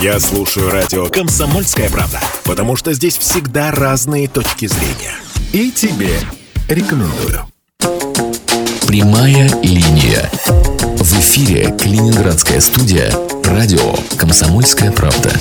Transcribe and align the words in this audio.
Я 0.00 0.20
слушаю 0.20 0.70
радио 0.70 1.08
«Комсомольская 1.08 1.90
правда», 1.90 2.20
потому 2.44 2.76
что 2.76 2.92
здесь 2.92 3.18
всегда 3.18 3.72
разные 3.72 4.28
точки 4.28 4.66
зрения. 4.66 5.14
И 5.52 5.72
тебе 5.72 6.20
рекомендую. 6.68 7.44
Прямая 8.86 9.50
линия. 9.64 10.30
В 10.98 11.18
эфире 11.18 11.76
Калининградская 11.76 12.60
студия 12.60 13.12
«Радио 13.42 13.96
Комсомольская 14.16 14.92
правда». 14.92 15.32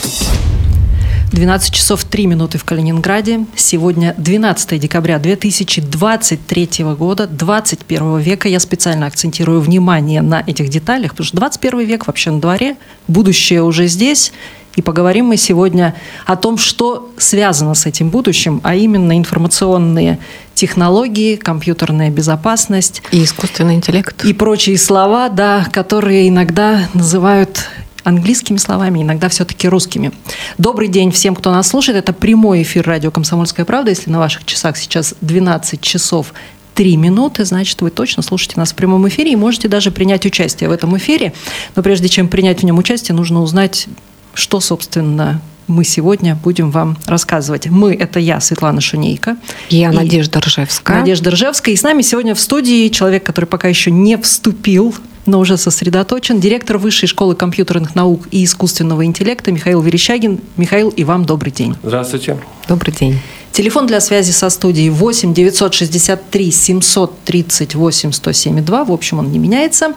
12 1.32 1.74
часов 1.74 2.04
3 2.04 2.26
минуты 2.28 2.58
в 2.58 2.64
Калининграде. 2.64 3.46
Сегодня 3.56 4.16
12 4.18 4.80
декабря 4.80 5.20
2023 5.20 6.84
года, 6.98 7.28
21 7.28 8.20
века. 8.20 8.48
Я 8.48 8.60
специально 8.60 9.08
акцентирую 9.08 9.62
внимание 9.62 10.22
на 10.22 10.44
этих 10.46 10.70
деталях, 10.70 11.12
потому 11.12 11.26
что 11.26 11.38
21 11.38 11.80
век 11.82 12.08
вообще 12.08 12.32
на 12.32 12.40
дворе, 12.40 12.78
будущее 13.08 13.62
уже 13.64 13.88
здесь. 13.88 14.32
И 14.78 14.82
поговорим 14.84 15.26
мы 15.26 15.38
сегодня 15.38 15.96
о 16.26 16.36
том, 16.36 16.58
что 16.58 17.12
связано 17.18 17.74
с 17.74 17.88
этим 17.88 18.10
будущим, 18.10 18.62
а 18.64 18.76
именно 18.76 19.18
информационные 19.18 20.20
технологии, 20.54 21.36
компьютерная 21.36 22.12
безопасность. 22.12 23.02
И 23.12 23.24
искусственный 23.24 23.74
интеллект. 23.74 24.24
И 24.24 24.34
прочие 24.34 24.78
слова, 24.78 25.30
да, 25.30 25.68
которые 25.74 26.30
иногда 26.30 26.88
называют 26.94 27.68
английскими 28.08 28.58
словами, 28.58 29.02
иногда 29.02 29.28
все-таки 29.28 29.68
русскими. 29.68 30.14
Добрый 30.58 30.88
день 30.88 31.12
всем, 31.12 31.36
кто 31.36 31.52
нас 31.52 31.68
слушает. 31.68 31.98
Это 31.98 32.14
прямой 32.14 32.62
эфир 32.62 32.88
радио 32.88 33.12
«Комсомольская 33.12 33.66
правда». 33.66 33.90
Если 33.92 34.10
на 34.10 34.20
ваших 34.20 34.46
часах 34.46 34.78
сейчас 34.78 35.14
12 35.20 35.82
часов 35.82 36.34
3 36.76 36.96
минуты, 36.96 37.44
значит, 37.44 37.82
вы 37.82 37.90
точно 37.90 38.24
слушаете 38.24 38.54
нас 38.58 38.72
в 38.72 38.76
прямом 38.76 39.06
эфире 39.10 39.34
и 39.34 39.36
можете 39.36 39.68
даже 39.68 39.92
принять 39.92 40.26
участие 40.26 40.70
в 40.70 40.72
этом 40.72 40.96
эфире. 40.98 41.34
Но 41.76 41.84
прежде 41.84 42.08
чем 42.08 42.30
принять 42.30 42.62
в 42.62 42.64
нем 42.64 42.78
участие, 42.78 43.14
нужно 43.14 43.42
узнать, 43.42 43.88
что, 44.34 44.62
собственно, 44.62 45.42
мы 45.68 45.84
сегодня 45.84 46.36
будем 46.36 46.72
вам 46.72 46.98
рассказывать. 47.08 47.68
Мы– 47.68 47.94
это 48.00 48.22
я, 48.22 48.40
Светлана 48.40 48.80
Шунейко. 48.80 49.36
Я, 49.70 49.92
Надежда 49.92 50.40
Ржевская. 50.40 51.00
Надежда 51.00 51.32
Ржевская. 51.32 51.74
И 51.74 51.78
с 51.78 51.84
нами 51.84 52.04
сегодня 52.04 52.34
в 52.36 52.40
студии 52.40 52.88
человек, 52.88 53.26
который 53.26 53.48
пока 53.48 53.68
еще 53.68 53.92
не 53.92 54.18
вступил 54.18 54.96
но 55.28 55.40
уже 55.40 55.58
сосредоточен. 55.58 56.40
Директор 56.40 56.78
Высшей 56.78 57.08
школы 57.08 57.36
компьютерных 57.36 57.96
наук 57.96 58.28
и 58.32 58.44
искусственного 58.44 59.06
интеллекта 59.06 59.52
Михаил 59.52 59.82
Верещагин. 59.82 60.40
Михаил, 60.58 60.90
и 60.90 61.04
вам 61.04 61.26
добрый 61.26 61.52
день. 61.52 61.76
Здравствуйте. 61.84 62.38
Добрый 62.68 62.94
день. 62.94 63.20
Телефон 63.52 63.88
для 63.88 64.02
связи 64.02 64.32
со 64.32 64.50
студией 64.50 64.90
8 64.90 65.34
963 65.34 66.52
738 66.52 68.12
107 68.12 68.66
В 68.66 68.92
общем, 68.92 69.20
он 69.20 69.32
не 69.32 69.40
меняется. 69.40 69.94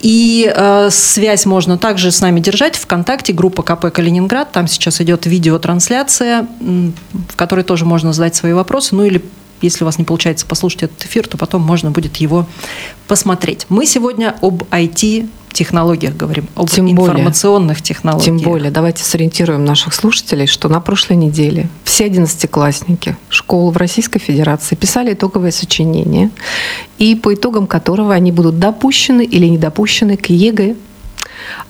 И 0.00 0.50
э, 0.54 0.88
связь 0.90 1.44
можно 1.46 1.76
также 1.76 2.10
с 2.10 2.20
нами 2.20 2.40
держать 2.40 2.76
ВКонтакте, 2.76 3.32
группа 3.32 3.62
КП 3.62 3.92
Калининград. 3.92 4.50
Там 4.52 4.66
сейчас 4.66 5.00
идет 5.00 5.26
видеотрансляция, 5.26 6.46
в 6.60 7.36
которой 7.36 7.64
тоже 7.64 7.84
можно 7.84 8.12
задать 8.12 8.34
свои 8.34 8.52
вопросы. 8.52 8.94
Ну 8.94 9.04
или 9.04 9.22
если 9.60 9.84
у 9.84 9.86
вас 9.86 9.98
не 9.98 10.04
получается 10.04 10.46
послушать 10.46 10.84
этот 10.84 11.04
эфир, 11.04 11.26
то 11.26 11.36
потом 11.36 11.62
можно 11.62 11.90
будет 11.90 12.16
его 12.16 12.46
посмотреть. 13.06 13.66
Мы 13.68 13.86
сегодня 13.86 14.36
об 14.40 14.62
IT 14.70 15.28
технологиях 15.52 16.16
говорим, 16.16 16.46
об 16.54 16.68
тем 16.68 16.90
информационных 16.90 17.78
более, 17.78 17.82
технологиях. 17.82 18.24
Тем 18.24 18.38
более, 18.38 18.70
давайте 18.70 19.02
сориентируем 19.02 19.64
наших 19.64 19.94
слушателей, 19.94 20.46
что 20.46 20.68
на 20.68 20.80
прошлой 20.80 21.16
неделе 21.16 21.68
все 21.84 22.04
одиннадцатиклассники 22.04 23.16
школ 23.28 23.70
в 23.70 23.76
Российской 23.76 24.20
Федерации 24.20 24.74
писали 24.74 25.12
итоговое 25.14 25.50
сочинение, 25.50 26.30
и 26.98 27.14
по 27.14 27.34
итогам 27.34 27.66
которого 27.66 28.14
они 28.14 28.32
будут 28.32 28.58
допущены 28.58 29.24
или 29.24 29.46
не 29.46 29.58
допущены 29.58 30.16
к 30.16 30.26
ЕГЭ. 30.26 30.76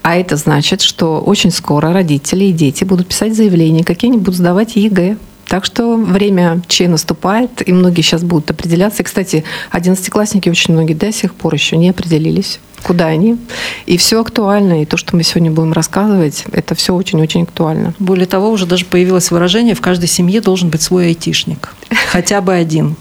А 0.02 0.16
это 0.16 0.36
значит, 0.36 0.83
что 0.83 1.20
очень 1.20 1.50
скоро 1.50 1.92
родители 1.92 2.44
и 2.44 2.52
дети 2.52 2.84
будут 2.84 3.08
писать 3.08 3.36
заявления, 3.36 3.84
какие 3.84 4.11
они 4.11 4.18
будут 4.18 4.36
сдавать 4.36 4.77
ЕГЭ. 4.77 5.16
Так 5.51 5.65
что 5.65 5.97
время 5.97 6.62
Че 6.69 6.87
наступает, 6.87 7.69
и 7.69 7.73
многие 7.73 8.03
сейчас 8.03 8.23
будут 8.23 8.53
определяться. 8.53 9.02
И, 9.02 9.05
кстати, 9.05 9.42
одиннадцатиклассники 9.73 10.48
очень 10.48 10.73
многие 10.73 10.95
до 10.95 11.11
сих 11.11 11.35
пор 11.35 11.52
еще 11.55 11.77
не 11.77 11.91
определились 11.91 12.61
куда 12.85 13.07
они. 13.08 13.36
И 13.85 13.98
все 13.98 14.20
актуально. 14.20 14.83
И 14.83 14.86
то, 14.86 14.97
что 14.97 15.17
мы 15.17 15.24
сегодня 15.24 15.51
будем 15.51 15.73
рассказывать, 15.73 16.45
это 16.52 16.74
все 16.77 16.95
очень-очень 16.95 17.42
актуально. 17.42 17.95
Более 17.98 18.27
того, 18.27 18.48
уже 18.48 18.64
даже 18.64 18.85
появилось 18.85 19.30
выражение, 19.33 19.74
в 19.74 19.80
каждой 19.80 20.07
семье 20.07 20.41
должен 20.41 20.70
быть 20.70 20.83
свой 20.83 21.08
айтишник. 21.08 21.74
Хотя 22.11 22.41
бы 22.41 22.55
один. 22.55 22.95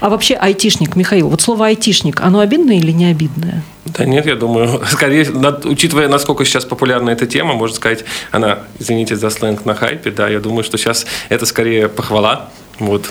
А 0.00 0.08
вообще 0.08 0.34
айтишник, 0.34 0.96
Михаил, 0.96 1.28
вот 1.28 1.40
слово 1.40 1.66
айтишник, 1.66 2.20
оно 2.20 2.40
обидное 2.40 2.76
или 2.76 2.92
не 2.92 3.06
обидное? 3.06 3.62
Да 3.86 4.04
нет, 4.04 4.26
я 4.26 4.36
думаю, 4.36 4.82
скорее, 4.90 5.26
учитывая, 5.64 6.08
насколько 6.08 6.44
сейчас 6.44 6.64
популярна 6.64 7.10
эта 7.10 7.26
тема, 7.26 7.54
можно 7.54 7.76
сказать, 7.76 8.04
она, 8.30 8.60
извините 8.78 9.16
за 9.16 9.30
сленг, 9.30 9.64
на 9.64 9.74
хайпе, 9.74 10.10
да, 10.10 10.28
я 10.28 10.40
думаю, 10.40 10.64
что 10.64 10.78
сейчас 10.78 11.06
это 11.28 11.46
скорее 11.46 11.88
похвала, 11.88 12.50
вот. 12.78 13.10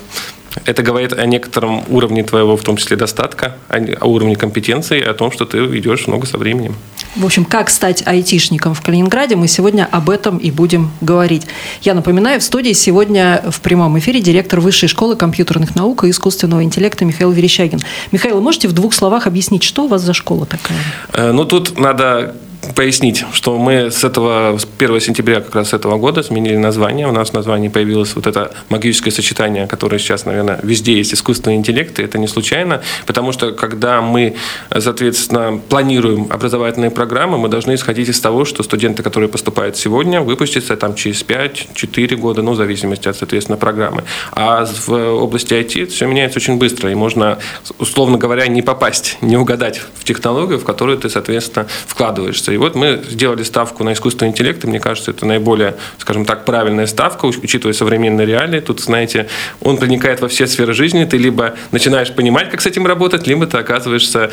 Это 0.65 0.83
говорит 0.83 1.13
о 1.13 1.25
некотором 1.25 1.83
уровне 1.89 2.23
твоего, 2.23 2.57
в 2.57 2.63
том 2.63 2.77
числе, 2.77 2.97
достатка, 2.97 3.55
о 3.69 4.07
уровне 4.07 4.35
компетенции, 4.35 5.01
о 5.01 5.13
том, 5.13 5.31
что 5.31 5.45
ты 5.45 5.59
ведешь 5.59 6.07
много 6.07 6.25
со 6.25 6.37
временем. 6.37 6.75
В 7.15 7.25
общем, 7.25 7.45
как 7.45 7.69
стать 7.69 8.03
айтишником 8.05 8.73
в 8.73 8.81
Калининграде, 8.81 9.35
мы 9.35 9.47
сегодня 9.47 9.87
об 9.91 10.09
этом 10.09 10.37
и 10.37 10.51
будем 10.51 10.91
говорить. 11.01 11.47
Я 11.81 11.93
напоминаю, 11.93 12.39
в 12.39 12.43
студии 12.43 12.73
сегодня 12.73 13.43
в 13.49 13.61
прямом 13.61 13.97
эфире 13.99 14.19
директор 14.21 14.59
Высшей 14.59 14.89
школы 14.89 15.15
компьютерных 15.15 15.75
наук 15.75 16.03
и 16.03 16.09
искусственного 16.09 16.63
интеллекта 16.63 17.05
Михаил 17.05 17.31
Верещагин. 17.31 17.79
Михаил, 18.11 18.41
можете 18.41 18.67
в 18.67 18.73
двух 18.73 18.93
словах 18.93 19.25
объяснить, 19.25 19.63
что 19.63 19.85
у 19.85 19.87
вас 19.87 20.01
за 20.01 20.13
школа 20.13 20.45
такая? 20.45 20.77
Э, 21.13 21.31
ну, 21.31 21.45
тут 21.45 21.79
надо 21.79 22.35
пояснить, 22.75 23.25
что 23.33 23.57
мы 23.57 23.91
с 23.91 24.03
этого, 24.03 24.57
с 24.57 24.67
1 24.77 25.01
сентября 25.01 25.41
как 25.41 25.55
раз 25.55 25.73
этого 25.73 25.97
года 25.97 26.23
сменили 26.23 26.57
название. 26.57 27.07
У 27.07 27.11
нас 27.11 27.29
в 27.29 27.33
названии 27.33 27.69
появилось 27.69 28.15
вот 28.15 28.27
это 28.27 28.51
магическое 28.69 29.11
сочетание, 29.11 29.67
которое 29.67 29.99
сейчас, 29.99 30.25
наверное, 30.25 30.59
везде 30.63 30.97
есть 30.97 31.13
искусственный 31.13 31.55
интеллект, 31.55 31.99
и 31.99 32.03
это 32.03 32.17
не 32.17 32.27
случайно, 32.27 32.81
потому 33.05 33.31
что 33.31 33.51
когда 33.51 34.01
мы, 34.01 34.35
соответственно, 34.77 35.59
планируем 35.69 36.27
образовательные 36.29 36.91
программы, 36.91 37.37
мы 37.37 37.49
должны 37.49 37.75
исходить 37.75 38.09
из 38.09 38.19
того, 38.19 38.45
что 38.45 38.63
студенты, 38.63 39.03
которые 39.03 39.29
поступают 39.29 39.77
сегодня, 39.77 40.21
выпустятся 40.21 40.75
там 40.75 40.95
через 40.95 41.23
5-4 41.23 42.15
года, 42.15 42.41
ну, 42.41 42.51
в 42.51 42.55
зависимости 42.55 43.07
от, 43.07 43.15
соответственно, 43.15 43.57
программы. 43.57 44.03
А 44.31 44.65
в 44.65 44.91
области 44.91 45.53
IT 45.53 45.87
все 45.87 46.05
меняется 46.07 46.39
очень 46.39 46.57
быстро, 46.57 46.91
и 46.91 46.95
можно, 46.95 47.39
условно 47.79 48.17
говоря, 48.17 48.47
не 48.47 48.61
попасть, 48.61 49.17
не 49.21 49.37
угадать 49.37 49.81
в 49.95 50.03
технологию, 50.03 50.59
в 50.59 50.63
которую 50.65 50.97
ты, 50.97 51.09
соответственно, 51.09 51.67
вкладываешься. 51.87 52.56
И 52.57 52.59
вот 52.59 52.73
мы 52.73 53.03
сделали 53.07 53.43
ставку 53.43 53.83
на 53.83 53.93
искусственный 53.93 54.31
интеллект, 54.31 54.63
и 54.63 54.67
мне 54.67 54.79
кажется, 54.79 55.11
это 55.11 55.27
наиболее, 55.27 55.75
скажем 55.99 56.25
так, 56.25 56.43
правильная 56.43 56.87
ставка, 56.87 57.25
учитывая 57.25 57.73
современные 57.75 58.25
реалии. 58.25 58.59
Тут, 58.61 58.79
знаете, 58.79 59.27
он 59.61 59.77
проникает 59.77 60.21
во 60.21 60.27
все 60.27 60.47
сферы 60.47 60.73
жизни, 60.73 61.05
ты 61.05 61.17
либо 61.17 61.53
начинаешь 61.71 62.11
понимать, 62.11 62.49
как 62.49 62.61
с 62.61 62.65
этим 62.65 62.87
работать, 62.87 63.27
либо 63.27 63.45
ты 63.45 63.59
оказываешься, 63.59 64.31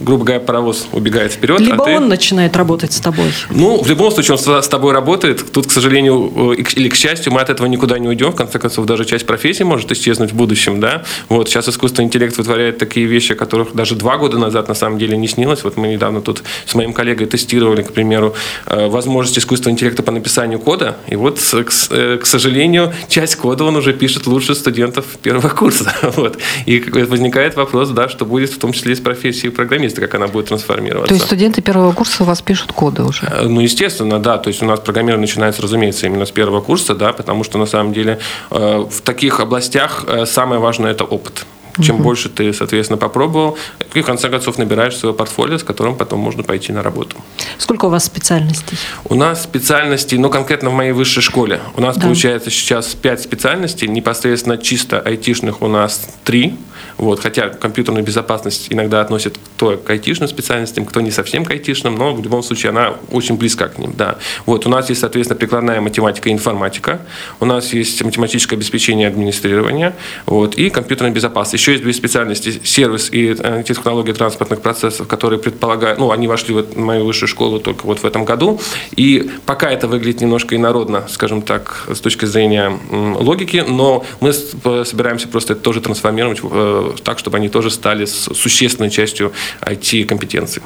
грубо 0.00 0.24
говоря, 0.24 0.40
паровоз 0.40 0.86
убегает 0.92 1.32
вперед. 1.32 1.60
А 1.60 1.62
либо 1.62 1.82
а 1.82 1.86
ты... 1.86 1.96
он 1.96 2.08
начинает 2.08 2.54
работать 2.58 2.92
с 2.92 3.00
тобой. 3.00 3.32
Ну, 3.48 3.82
в 3.82 3.88
любом 3.88 4.10
случае, 4.10 4.36
он 4.36 4.62
с 4.62 4.68
тобой 4.68 4.92
работает. 4.92 5.50
Тут, 5.50 5.66
к 5.66 5.70
сожалению, 5.70 6.52
э, 6.58 6.62
или 6.76 6.90
к 6.90 6.94
счастью, 6.94 7.32
мы 7.32 7.40
от 7.40 7.48
этого 7.48 7.66
никуда 7.68 7.98
не 7.98 8.08
уйдем. 8.08 8.32
В 8.32 8.36
конце 8.36 8.58
концов, 8.58 8.84
даже 8.84 9.06
часть 9.06 9.24
профессии 9.24 9.62
может 9.62 9.90
исчезнуть 9.92 10.32
в 10.32 10.34
будущем, 10.34 10.78
да. 10.78 11.04
Вот, 11.30 11.48
сейчас 11.48 11.70
искусственный 11.70 12.08
интеллект 12.08 12.36
вытворяет 12.36 12.76
такие 12.76 13.06
вещи, 13.06 13.32
которых 13.34 13.74
даже 13.74 13.94
два 13.94 14.18
года 14.18 14.36
назад 14.36 14.68
на 14.68 14.74
самом 14.74 14.98
деле 14.98 15.16
не 15.16 15.26
снилось. 15.26 15.64
Вот 15.64 15.78
мы 15.78 15.88
недавно 15.88 16.20
тут 16.20 16.42
с 16.66 16.74
моим 16.74 16.92
коллегой 16.92 17.26
тестировали 17.26 17.61
тестировали, 17.62 17.82
к 17.82 17.92
примеру, 17.92 18.34
э, 18.66 18.88
возможность 18.88 19.38
искусственного 19.38 19.74
интеллекта 19.74 20.02
по 20.02 20.12
написанию 20.12 20.58
кода. 20.58 20.96
И 21.10 21.16
вот, 21.16 21.38
к, 21.38 21.70
э, 21.90 22.18
к 22.18 22.26
сожалению, 22.26 22.92
часть 23.08 23.36
кода 23.36 23.64
он 23.64 23.76
уже 23.76 23.92
пишет 23.92 24.26
лучше 24.26 24.54
студентов 24.54 25.04
первого 25.22 25.48
курса. 25.48 25.92
Вот. 26.16 26.38
И 26.66 26.80
возникает 26.80 27.56
вопрос, 27.56 27.88
да, 27.90 28.08
что 28.08 28.24
будет 28.24 28.50
в 28.50 28.58
том 28.58 28.72
числе 28.72 28.92
и 28.92 28.94
с 28.94 29.00
профессией 29.00 29.50
программиста, 29.52 30.00
как 30.00 30.14
она 30.14 30.26
будет 30.26 30.48
трансформироваться. 30.48 31.08
То 31.08 31.14
есть 31.14 31.26
студенты 31.26 31.62
первого 31.62 31.92
курса 31.92 32.22
у 32.22 32.26
вас 32.26 32.42
пишут 32.42 32.72
коды 32.72 33.02
уже? 33.02 33.26
Э, 33.26 33.48
ну, 33.48 33.60
естественно, 33.60 34.18
да. 34.18 34.38
То 34.38 34.48
есть 34.48 34.62
у 34.62 34.66
нас 34.66 34.80
программирование 34.80 35.26
начинается, 35.26 35.62
разумеется, 35.62 36.06
именно 36.06 36.24
с 36.24 36.30
первого 36.30 36.60
курса, 36.60 36.94
да, 36.94 37.12
потому 37.12 37.44
что 37.44 37.58
на 37.58 37.66
самом 37.66 37.92
деле 37.92 38.18
в 38.50 39.00
таких 39.04 39.40
областях 39.40 40.04
самое 40.26 40.60
важное– 40.60 40.90
это 40.92 41.04
опыт. 41.04 41.46
Чем 41.80 41.96
угу. 41.96 42.04
больше 42.04 42.28
ты, 42.28 42.52
соответственно, 42.52 42.98
попробовал, 42.98 43.56
и 43.94 44.02
в 44.02 44.04
конце 44.04 44.28
концов 44.28 44.58
набираешь 44.58 44.96
свое 44.96 45.14
портфолио, 45.14 45.58
с 45.58 45.64
которым 45.64 45.96
потом 45.96 46.20
можно 46.20 46.42
пойти 46.42 46.72
на 46.72 46.82
работу. 46.82 47.16
Сколько 47.58 47.86
у 47.86 47.88
вас 47.88 48.04
специальностей? 48.04 48.76
У 49.04 49.14
нас 49.14 49.42
специальностей, 49.42 50.18
ну, 50.18 50.28
конкретно 50.28 50.70
в 50.70 50.74
моей 50.74 50.92
высшей 50.92 51.22
школе. 51.22 51.60
У 51.76 51.80
нас 51.80 51.96
да. 51.96 52.02
получается 52.02 52.50
сейчас 52.50 52.94
пять 52.94 53.22
специальностей, 53.22 53.88
непосредственно 53.88 54.58
чисто 54.58 55.00
айтишных 55.00 55.62
у 55.62 55.68
нас 55.68 56.08
три. 56.24 56.56
Вот, 56.98 57.20
хотя 57.20 57.48
компьютерную 57.48 58.04
безопасность 58.04 58.66
иногда 58.70 59.00
относят 59.00 59.38
кто 59.56 59.76
к 59.76 59.88
айтишным 59.90 60.28
специальностям, 60.28 60.84
кто 60.84 61.00
не 61.00 61.10
совсем 61.10 61.44
к 61.44 61.50
айтишным, 61.50 61.94
но 61.94 62.14
в 62.14 62.22
любом 62.22 62.42
случае 62.42 62.70
она 62.70 62.94
очень 63.10 63.36
близка 63.36 63.68
к 63.68 63.78
ним. 63.78 63.92
Да. 63.96 64.18
Вот, 64.46 64.66
у 64.66 64.68
нас 64.68 64.88
есть, 64.88 65.00
соответственно, 65.00 65.38
прикладная 65.38 65.80
математика 65.80 66.28
и 66.28 66.32
информатика, 66.32 67.00
у 67.40 67.44
нас 67.44 67.72
есть 67.72 68.02
математическое 68.02 68.56
обеспечение 68.56 69.08
и 69.08 69.10
администрирование 69.10 69.94
вот, 70.26 70.56
и 70.56 70.70
компьютерная 70.70 71.12
безопасность. 71.12 71.61
Еще 71.62 71.70
есть 71.70 71.84
две 71.84 71.92
специальности– 71.92 72.60
сервис 72.64 73.08
и 73.12 73.36
э, 73.38 73.62
технология 73.64 74.12
транспортных 74.12 74.62
процессов, 74.62 75.06
которые 75.06 75.38
предполагают, 75.38 75.96
ну, 75.96 76.10
они 76.10 76.26
вошли 76.26 76.52
в 76.52 76.76
мою 76.76 77.04
высшую 77.04 77.28
школу 77.28 77.60
только 77.60 77.86
вот 77.86 78.02
в 78.02 78.04
этом 78.04 78.24
году, 78.24 78.60
и 78.96 79.30
пока 79.46 79.70
это 79.70 79.86
выглядит 79.86 80.22
немножко 80.22 80.56
инородно, 80.56 81.06
скажем 81.08 81.40
так, 81.40 81.86
с 81.88 82.00
точки 82.00 82.24
зрения 82.24 82.76
логики, 82.90 83.64
но 83.64 84.04
мы 84.18 84.32
собираемся 84.32 85.28
просто 85.28 85.52
это 85.52 85.62
тоже 85.62 85.80
трансформировать 85.80 86.40
э, 86.42 86.94
так, 87.04 87.20
чтобы 87.20 87.36
они 87.36 87.48
тоже 87.48 87.70
стали 87.70 88.06
существенной 88.06 88.90
частью 88.90 89.32
IT-компетенций. 89.60 90.62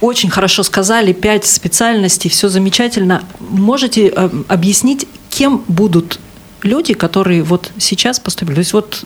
Очень 0.00 0.30
хорошо 0.30 0.62
сказали, 0.62 1.12
пять 1.12 1.44
специальностей, 1.44 2.30
все 2.30 2.48
замечательно. 2.48 3.24
Можете 3.40 4.06
э, 4.08 4.30
объяснить, 4.48 5.06
кем 5.28 5.62
будут 5.68 6.18
люди, 6.62 6.94
которые 6.94 7.42
вот 7.42 7.72
сейчас 7.76 8.18
поступили? 8.18 8.54
То 8.54 8.60
есть 8.60 8.72
вот 8.72 9.04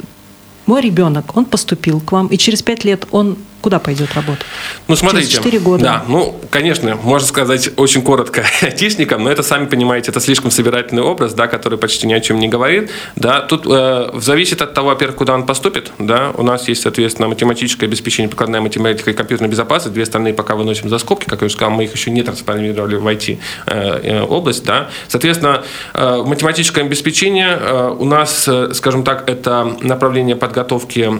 мой 0.66 0.80
ребенок, 0.80 1.36
он 1.36 1.44
поступил 1.44 2.00
к 2.00 2.12
вам, 2.12 2.28
и 2.28 2.36
через 2.36 2.62
пять 2.62 2.84
лет 2.84 3.06
он 3.10 3.36
куда 3.64 3.78
пойдет 3.78 4.14
работать? 4.14 4.46
Ну, 4.88 4.96
смотрите. 4.96 5.26
Через 5.26 5.44
4 5.44 5.58
года. 5.60 5.84
Да, 5.84 6.04
ну, 6.06 6.40
конечно, 6.50 6.96
можно 6.96 7.26
сказать 7.26 7.70
очень 7.76 8.02
коротко 8.02 8.44
айтишникам, 8.62 9.24
но 9.24 9.30
это, 9.30 9.42
сами 9.42 9.66
понимаете, 9.66 10.10
это 10.10 10.20
слишком 10.20 10.50
собирательный 10.50 11.02
образ, 11.02 11.34
да, 11.34 11.46
который 11.46 11.78
почти 11.78 12.06
ни 12.06 12.12
о 12.12 12.20
чем 12.20 12.38
не 12.38 12.48
говорит. 12.48 12.90
Да, 13.16 13.40
тут 13.40 13.66
э, 13.66 14.10
зависит 14.14 14.62
от 14.62 14.74
того, 14.74 14.88
во-первых, 14.88 15.16
куда 15.16 15.34
он 15.34 15.46
поступит. 15.46 15.92
Да, 15.98 16.32
у 16.34 16.42
нас 16.42 16.68
есть, 16.68 16.82
соответственно, 16.82 17.28
математическое 17.28 17.86
обеспечение, 17.86 18.28
прикладная 18.28 18.60
математика 18.60 19.10
и 19.10 19.14
компьютерная 19.14 19.50
безопасность. 19.50 19.94
Две 19.94 20.02
остальные 20.02 20.34
пока 20.34 20.54
выносим 20.54 20.88
за 20.88 20.98
скобки, 20.98 21.24
как 21.26 21.40
я 21.40 21.46
уже 21.46 21.54
сказал, 21.54 21.72
мы 21.72 21.84
их 21.84 21.94
еще 21.94 22.10
не 22.10 22.22
трансформировали 22.22 22.96
в 22.96 23.06
IT-область. 23.06 24.60
Э, 24.60 24.62
э, 24.62 24.66
да. 24.66 24.88
Соответственно, 25.08 25.62
э, 25.94 26.22
математическое 26.24 26.82
обеспечение 26.82 27.58
э, 27.60 27.96
у 27.98 28.04
нас, 28.04 28.46
э, 28.46 28.72
скажем 28.74 29.04
так, 29.04 29.28
это 29.28 29.76
направление 29.82 30.36
подготовки 30.36 31.10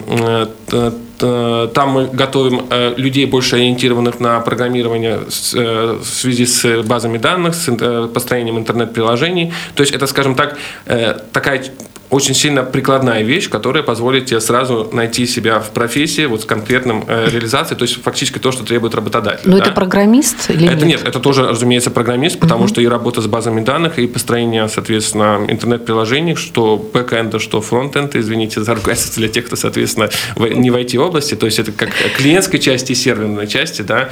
Э, 0.71 0.91
там 1.17 1.89
мы 1.89 2.07
готовим 2.07 2.65
э, 2.69 2.93
людей, 2.97 3.25
больше 3.25 3.55
ориентированных 3.55 4.19
на 4.19 4.39
программирование 4.39 5.19
э, 5.53 5.99
в 6.01 6.05
связи 6.05 6.45
с 6.45 6.83
базами 6.83 7.17
данных, 7.17 7.55
с 7.55 7.65
построением 8.13 8.57
интернет-приложений. 8.57 9.53
То 9.75 9.81
есть 9.81 9.93
это, 9.93 10.07
скажем 10.07 10.35
так, 10.35 10.57
такая 11.31 11.63
очень 12.15 12.33
сильно 12.33 12.63
прикладная 12.63 13.23
вещь, 13.23 13.49
которая 13.49 13.83
позволит 13.83 14.27
тебе 14.27 14.39
сразу 14.39 14.89
найти 14.93 15.25
себя 15.27 15.59
в 15.59 15.71
профессии 15.71 16.25
вот 16.25 16.43
с 16.43 16.45
конкретным 16.45 17.03
э, 17.07 17.27
реализацией, 17.29 17.77
то 17.77 17.83
есть 17.83 18.01
фактически 18.01 18.39
то, 18.39 18.53
что 18.53 18.63
требует 18.63 18.95
работодатель. 18.95 19.41
Но 19.43 19.57
да? 19.57 19.65
это 19.65 19.71
программист 19.73 20.49
или 20.49 20.65
это 20.65 20.85
нет? 20.85 20.99
нет? 20.99 21.07
Это 21.09 21.19
тоже, 21.19 21.45
разумеется, 21.45 21.91
программист, 21.91 22.39
потому 22.39 22.61
угу. 22.61 22.69
что 22.69 22.79
и 22.79 22.87
работа 22.87 23.21
с 23.21 23.27
базами 23.27 23.61
данных, 23.61 23.99
и 23.99 24.07
построение, 24.07 24.69
соответственно, 24.69 25.45
интернет-приложений, 25.49 26.35
что 26.35 26.77
бэкэнда, 26.77 27.39
что 27.39 27.59
фронтенда, 27.59 28.17
извините 28.21 28.63
за 28.63 28.75
ругательство 28.75 29.15
для 29.19 29.27
тех, 29.27 29.45
кто, 29.47 29.57
соответственно, 29.57 30.09
в, 30.37 30.47
не 30.47 30.71
в 30.71 30.75
IT-области, 30.77 31.35
то 31.35 31.45
есть 31.47 31.59
это 31.59 31.73
как 31.73 31.89
клиентской 32.17 32.59
части 32.59 32.93
и 32.93 32.95
серверной 32.95 33.47
части, 33.47 33.81
да, 33.81 34.09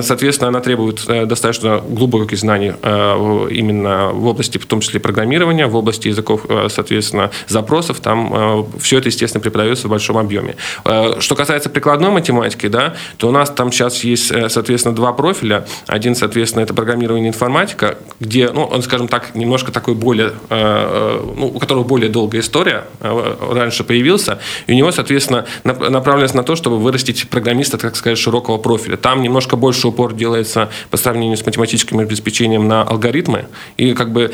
соответственно, 0.00 0.48
она 0.48 0.60
требует 0.60 1.04
э, 1.06 1.26
достаточно 1.26 1.82
глубоких 1.86 2.38
знаний 2.38 2.72
э, 2.82 3.48
именно 3.50 4.08
в 4.08 4.26
области, 4.26 4.56
в 4.56 4.64
том 4.64 4.80
числе 4.80 5.00
программирования, 5.00 5.66
в 5.66 5.76
области 5.76 6.08
языков, 6.08 6.46
э, 6.48 6.68
соответственно, 6.70 7.30
запросов, 7.48 8.00
там 8.00 8.32
э, 8.34 8.64
все 8.80 8.98
это, 8.98 9.08
естественно, 9.08 9.40
преподается 9.40 9.88
в 9.88 9.90
большом 9.90 10.18
объеме. 10.18 10.56
Э, 10.84 11.20
что 11.20 11.34
касается 11.34 11.70
прикладной 11.70 12.10
математики, 12.10 12.68
да, 12.68 12.94
то 13.16 13.28
у 13.28 13.30
нас 13.30 13.50
там 13.50 13.72
сейчас 13.72 14.04
есть, 14.04 14.30
э, 14.30 14.48
соответственно, 14.48 14.94
два 14.94 15.12
профиля. 15.12 15.66
Один, 15.86 16.14
соответственно, 16.14 16.62
это 16.62 16.74
программирование 16.74 17.28
информатика, 17.28 17.98
где, 18.20 18.50
ну, 18.50 18.64
он, 18.64 18.82
скажем 18.82 19.08
так, 19.08 19.34
немножко 19.34 19.72
такой 19.72 19.94
более, 19.94 20.32
ну, 20.50 21.52
у 21.54 21.58
которого 21.58 21.84
более 21.84 22.08
долгая 22.08 22.40
история 22.40 22.84
раньше 23.00 23.84
появился, 23.84 24.38
и 24.66 24.72
у 24.72 24.74
него, 24.74 24.92
соответственно, 24.92 25.46
направленность 25.64 26.34
на 26.34 26.42
то, 26.42 26.56
чтобы 26.56 26.78
вырастить 26.78 27.28
программиста, 27.28 27.78
так 27.78 27.96
сказать, 27.96 28.18
широкого 28.18 28.58
профиля. 28.58 28.96
Там 28.96 29.22
немножко 29.22 29.56
больше 29.56 29.88
упор 29.88 30.14
делается 30.14 30.70
по 30.90 30.96
сравнению 30.96 31.36
с 31.36 31.46
математическим 31.46 31.98
обеспечением 31.98 32.68
на 32.68 32.82
алгоритмы, 32.82 33.46
и 33.76 33.94
как 33.94 34.12
бы 34.12 34.32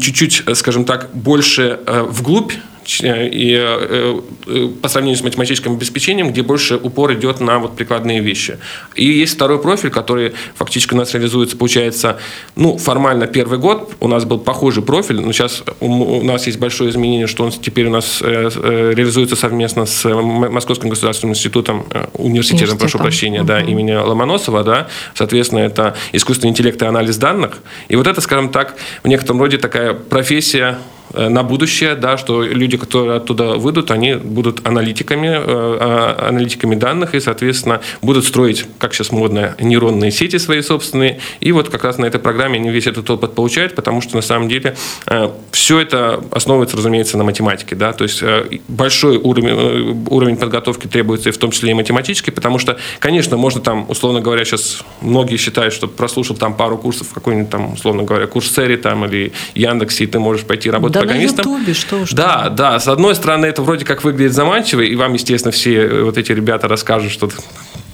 чуть-чуть, 0.00 0.44
скажем 0.54 0.84
так, 0.84 1.10
больше 1.12 1.80
в 2.20 2.22
вглубь 2.22 2.52
и 2.86 3.56
э, 3.58 4.20
э, 4.46 4.68
по 4.80 4.88
сравнению 4.88 5.18
с 5.18 5.22
математическим 5.22 5.72
обеспечением, 5.72 6.30
где 6.30 6.42
больше 6.42 6.76
упор 6.76 7.12
идет 7.14 7.40
на 7.40 7.58
вот 7.58 7.76
прикладные 7.76 8.20
вещи. 8.20 8.58
И 8.94 9.04
есть 9.04 9.34
второй 9.34 9.60
профиль, 9.60 9.90
который 9.90 10.32
фактически 10.54 10.94
у 10.94 10.96
нас 10.96 11.12
реализуется, 11.14 11.56
получается, 11.56 12.18
ну, 12.56 12.78
формально 12.78 13.26
первый 13.26 13.58
год 13.58 13.94
у 14.00 14.08
нас 14.08 14.24
был 14.24 14.38
похожий 14.38 14.82
профиль, 14.82 15.20
но 15.20 15.32
сейчас 15.32 15.62
у 15.80 16.22
нас 16.22 16.46
есть 16.46 16.58
большое 16.58 16.90
изменение, 16.90 17.26
что 17.26 17.44
он 17.44 17.52
теперь 17.52 17.86
у 17.86 17.90
нас 17.90 18.20
э, 18.22 18.92
реализуется 18.94 19.36
совместно 19.36 19.86
с 19.86 20.08
Московским 20.08 20.88
государственным 20.88 21.34
институтом, 21.34 21.86
университетом, 22.14 22.78
прошу 22.78 22.98
прощения, 22.98 23.40
угу. 23.40 23.48
да, 23.48 23.60
имени 23.60 23.92
Ломоносова, 23.92 24.64
да, 24.64 24.88
соответственно, 25.14 25.60
это 25.60 25.96
искусственный 26.12 26.50
интеллект 26.50 26.80
и 26.82 26.84
анализ 26.84 27.16
данных. 27.16 27.58
И 27.88 27.96
вот 27.96 28.06
это, 28.06 28.20
скажем 28.20 28.48
так, 28.50 28.76
в 29.02 29.08
некотором 29.08 29.40
роде 29.40 29.58
такая 29.58 29.94
профессия 29.94 30.78
Э, 31.12 31.28
на 31.28 31.42
будущее, 31.42 31.94
да, 31.96 32.16
что 32.16 32.42
люди, 32.42 32.69
которые 32.76 33.16
оттуда 33.16 33.54
выйдут, 33.54 33.90
они 33.90 34.14
будут 34.14 34.66
аналитиками, 34.66 35.28
э, 35.28 35.40
а, 35.44 36.28
аналитиками 36.28 36.74
данных 36.74 37.14
и, 37.14 37.20
соответственно, 37.20 37.80
будут 38.02 38.24
строить, 38.24 38.66
как 38.78 38.94
сейчас 38.94 39.12
модно, 39.12 39.54
нейронные 39.60 40.10
сети 40.10 40.38
свои 40.38 40.62
собственные. 40.62 41.20
И 41.40 41.52
вот 41.52 41.68
как 41.68 41.84
раз 41.84 41.98
на 41.98 42.06
этой 42.06 42.20
программе 42.20 42.58
они 42.58 42.70
весь 42.70 42.86
этот 42.86 43.08
опыт 43.10 43.34
получают, 43.34 43.74
потому 43.74 44.00
что 44.00 44.16
на 44.16 44.22
самом 44.22 44.48
деле 44.48 44.76
э, 45.06 45.30
все 45.52 45.80
это 45.80 46.22
основывается, 46.30 46.76
разумеется, 46.76 47.18
на 47.18 47.24
математике. 47.24 47.76
Да? 47.76 47.92
То 47.92 48.04
есть 48.04 48.22
большой 48.68 49.16
уровень, 49.16 50.06
уровень 50.08 50.36
подготовки 50.36 50.86
требуется, 50.86 51.32
в 51.32 51.38
том 51.38 51.50
числе 51.50 51.70
и 51.70 51.74
математический, 51.74 52.32
потому 52.32 52.58
что, 52.58 52.78
конечно, 52.98 53.36
можно 53.36 53.60
там, 53.60 53.86
условно 53.88 54.20
говоря, 54.20 54.44
сейчас 54.44 54.82
многие 55.00 55.36
считают, 55.36 55.74
что 55.74 55.88
прослушал 55.88 56.36
там 56.36 56.54
пару 56.54 56.78
курсов, 56.78 57.08
какой-нибудь 57.12 57.50
там, 57.50 57.72
условно 57.74 58.02
говоря, 58.02 58.26
курс 58.26 58.52
Сери 58.54 58.76
там 58.76 59.04
или 59.04 59.32
Яндексе, 59.54 60.04
и 60.04 60.06
ты 60.06 60.18
можешь 60.18 60.44
пойти 60.44 60.70
работать 60.70 60.94
да 60.94 61.00
программистом. 61.00 61.44
на 61.44 61.58
Ютубе, 61.58 61.74
что 61.74 61.96
уж 61.96 62.10
Да, 62.12 62.44
там. 62.44 62.54
Да. 62.60 62.78
С 62.78 62.88
одной 62.88 63.14
стороны, 63.14 63.46
это 63.46 63.62
вроде 63.62 63.86
как 63.86 64.04
выглядит 64.04 64.34
заманчиво, 64.34 64.82
и 64.82 64.94
вам, 64.94 65.14
естественно, 65.14 65.50
все 65.50 65.76
э, 65.76 66.02
вот 66.02 66.18
эти 66.18 66.30
ребята 66.30 66.68
расскажут, 66.68 67.10
что 67.10 67.30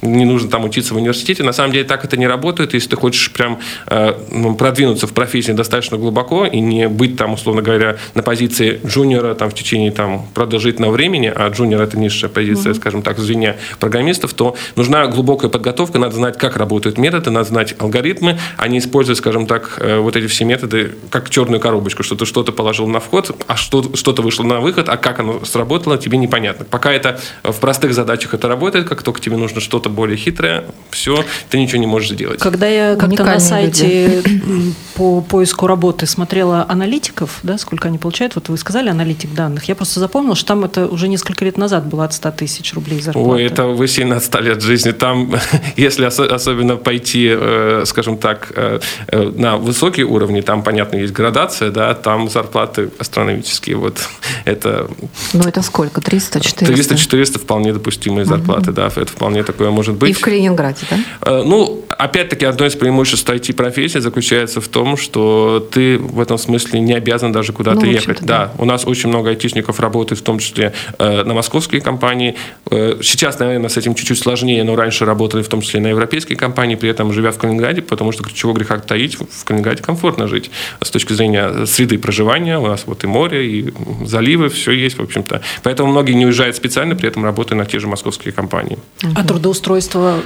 не 0.01 0.25
нужно 0.25 0.49
там 0.49 0.63
учиться 0.65 0.93
в 0.93 0.97
университете. 0.97 1.43
На 1.43 1.53
самом 1.53 1.71
деле 1.71 1.83
так 1.83 2.05
это 2.05 2.17
не 2.17 2.27
работает. 2.27 2.73
Если 2.73 2.89
ты 2.89 2.95
хочешь 2.95 3.31
прям 3.31 3.59
э, 3.87 4.13
ну, 4.31 4.55
продвинуться 4.55 5.07
в 5.07 5.13
профессии 5.13 5.51
достаточно 5.51 5.97
глубоко 5.97 6.45
и 6.45 6.59
не 6.59 6.87
быть 6.87 7.17
там, 7.17 7.33
условно 7.33 7.61
говоря, 7.61 7.97
на 8.13 8.23
позиции 8.23 8.79
джуниора 8.85 9.33
там, 9.33 9.49
в 9.49 9.53
течение 9.53 9.91
там, 9.91 10.27
продолжительного 10.33 10.91
времени, 10.91 11.31
а 11.33 11.49
джуниор 11.49 11.81
это 11.81 11.97
низшая 11.97 12.29
позиция, 12.29 12.73
mm-hmm. 12.73 12.77
скажем 12.77 13.01
так, 13.01 13.17
в 13.17 13.21
звене 13.21 13.57
программистов, 13.79 14.33
то 14.33 14.55
нужна 14.75 15.07
глубокая 15.07 15.49
подготовка, 15.49 15.99
надо 15.99 16.15
знать, 16.15 16.37
как 16.37 16.57
работают 16.57 16.97
методы, 16.97 17.31
надо 17.31 17.47
знать 17.49 17.75
алгоритмы, 17.79 18.39
а 18.57 18.67
не 18.67 18.79
использовать, 18.79 19.17
скажем 19.17 19.47
так, 19.47 19.77
э, 19.79 19.97
вот 19.97 20.15
эти 20.15 20.27
все 20.27 20.45
методы 20.45 20.95
как 21.09 21.29
черную 21.29 21.59
коробочку, 21.59 22.03
что 22.03 22.15
ты 22.15 22.25
что-то 22.25 22.51
положил 22.51 22.87
на 22.87 22.99
вход, 22.99 23.31
а 23.47 23.55
что, 23.55 23.95
что-то 23.95 24.21
вышло 24.21 24.43
на 24.43 24.59
выход, 24.59 24.89
а 24.89 24.97
как 24.97 25.19
оно 25.19 25.43
сработало, 25.45 25.97
тебе 25.97 26.17
непонятно. 26.17 26.65
Пока 26.65 26.91
это 26.91 27.19
в 27.43 27.59
простых 27.59 27.93
задачах 27.93 28.33
это 28.33 28.47
работает, 28.47 28.87
как 28.87 29.03
только 29.03 29.19
тебе 29.19 29.37
нужно 29.37 29.61
что-то 29.61 29.86
более 29.89 30.17
хитрое, 30.17 30.65
все, 30.91 31.23
ты 31.49 31.59
ничего 31.59 31.79
не 31.79 31.87
можешь 31.87 32.11
сделать. 32.11 32.39
Когда 32.39 32.67
я 32.67 32.95
как-то 32.95 33.23
на 33.23 33.39
сайте 33.39 34.21
люди. 34.23 34.73
по 34.95 35.21
поиску 35.21 35.67
работы 35.67 36.05
смотрела 36.05 36.65
аналитиков, 36.67 37.39
да, 37.43 37.57
сколько 37.57 37.87
они 37.87 37.97
получают, 37.97 38.35
вот 38.35 38.49
вы 38.49 38.57
сказали 38.57 38.89
аналитик 38.89 39.33
данных, 39.33 39.65
я 39.65 39.75
просто 39.75 39.99
запомнила, 39.99 40.35
что 40.35 40.47
там 40.47 40.63
это 40.63 40.87
уже 40.87 41.07
несколько 41.07 41.45
лет 41.45 41.57
назад 41.57 41.85
было 41.87 42.05
от 42.05 42.13
100 42.13 42.31
тысяч 42.31 42.73
рублей 42.73 43.01
зарплата. 43.01 43.29
Ой, 43.29 43.43
это 43.43 43.67
вы 43.67 43.87
сильно 43.87 44.17
отстали 44.17 44.49
от 44.49 44.61
жизни. 44.61 44.91
Там, 44.91 45.35
если 45.77 46.05
особенно 46.05 46.77
пойти, 46.77 47.29
э, 47.29 47.83
скажем 47.85 48.17
так, 48.17 48.51
э, 48.55 48.79
э, 49.07 49.31
на 49.35 49.57
высокие 49.57 50.05
уровни, 50.05 50.41
там, 50.41 50.63
понятно, 50.63 50.97
есть 50.97 51.13
градация, 51.13 51.71
да, 51.71 51.93
там 51.93 52.29
зарплаты 52.29 52.89
астрономические. 52.99 53.75
Вот 53.75 53.99
это... 54.45 54.89
Ну, 55.33 55.43
это 55.43 55.61
сколько? 55.61 56.01
300-400? 56.01 56.65
300-400 56.65 57.39
вполне 57.39 57.73
допустимые 57.73 58.25
зарплаты, 58.25 58.71
угу. 58.71 58.73
да, 58.73 58.87
это 58.87 59.05
вполне 59.05 59.43
такое 59.43 59.69
может 59.77 59.95
быть. 59.95 60.09
И 60.09 60.13
в 60.13 60.21
Калининграде, 60.21 60.85
да? 60.89 61.43
Ну, 61.43 61.83
опять-таки, 61.97 62.45
одно 62.45 62.65
из 62.65 62.75
преимуществ 62.75 63.29
IT-профессии 63.29 63.99
заключается 63.99 64.61
в 64.61 64.67
том, 64.67 64.97
что 64.97 65.67
ты 65.71 65.97
в 65.97 66.19
этом 66.19 66.37
смысле 66.37 66.79
не 66.79 66.93
обязан 66.93 67.31
даже 67.31 67.53
куда-то 67.53 67.81
ну, 67.81 67.91
ехать. 67.91 68.21
Да. 68.21 68.37
да, 68.37 68.51
у 68.57 68.65
нас 68.65 68.85
очень 68.85 69.09
много 69.09 69.31
айтишников 69.31 69.79
работает, 69.79 70.21
в 70.21 70.23
том 70.23 70.39
числе 70.39 70.73
э, 70.99 71.23
на 71.23 71.33
московские 71.33 71.81
компании. 71.81 72.35
Э, 72.69 72.99
сейчас, 73.01 73.39
наверное, 73.39 73.69
с 73.69 73.77
этим 73.77 73.95
чуть-чуть 73.95 74.19
сложнее, 74.19 74.63
но 74.63 74.75
раньше 74.75 75.05
работали 75.05 75.41
в 75.41 75.47
том 75.47 75.61
числе 75.61 75.79
на 75.79 75.87
европейские 75.87 76.37
компании, 76.37 76.75
при 76.75 76.89
этом 76.89 77.11
живя 77.11 77.31
в 77.31 77.37
Калининграде, 77.37 77.81
потому 77.81 78.11
что 78.11 78.23
ключевого 78.23 78.55
греха 78.55 78.77
таить, 78.79 79.17
в 79.17 79.43
Калининграде 79.43 79.83
комфортно 79.83 80.27
жить 80.27 80.51
с 80.81 80.89
точки 80.89 81.13
зрения 81.13 81.65
среды 81.65 81.97
проживания. 81.97 82.59
У 82.59 82.67
нас 82.67 82.83
вот 82.85 83.03
и 83.03 83.07
море, 83.07 83.47
и 83.47 83.73
заливы, 84.05 84.49
все 84.49 84.71
есть, 84.71 84.97
в 84.97 85.01
общем-то. 85.01 85.41
Поэтому 85.63 85.91
многие 85.91 86.13
не 86.13 86.25
уезжают 86.25 86.55
специально, 86.55 86.95
при 86.95 87.09
этом 87.09 87.23
работая 87.23 87.55
на 87.55 87.65
те 87.65 87.79
же 87.79 87.87
московские 87.87 88.31
компании. 88.31 88.77
А 89.15 89.23
трудоустройство 89.23 90.19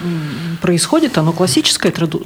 происходит? 0.62 1.18
Оно 1.18 1.32
классическое 1.32 1.61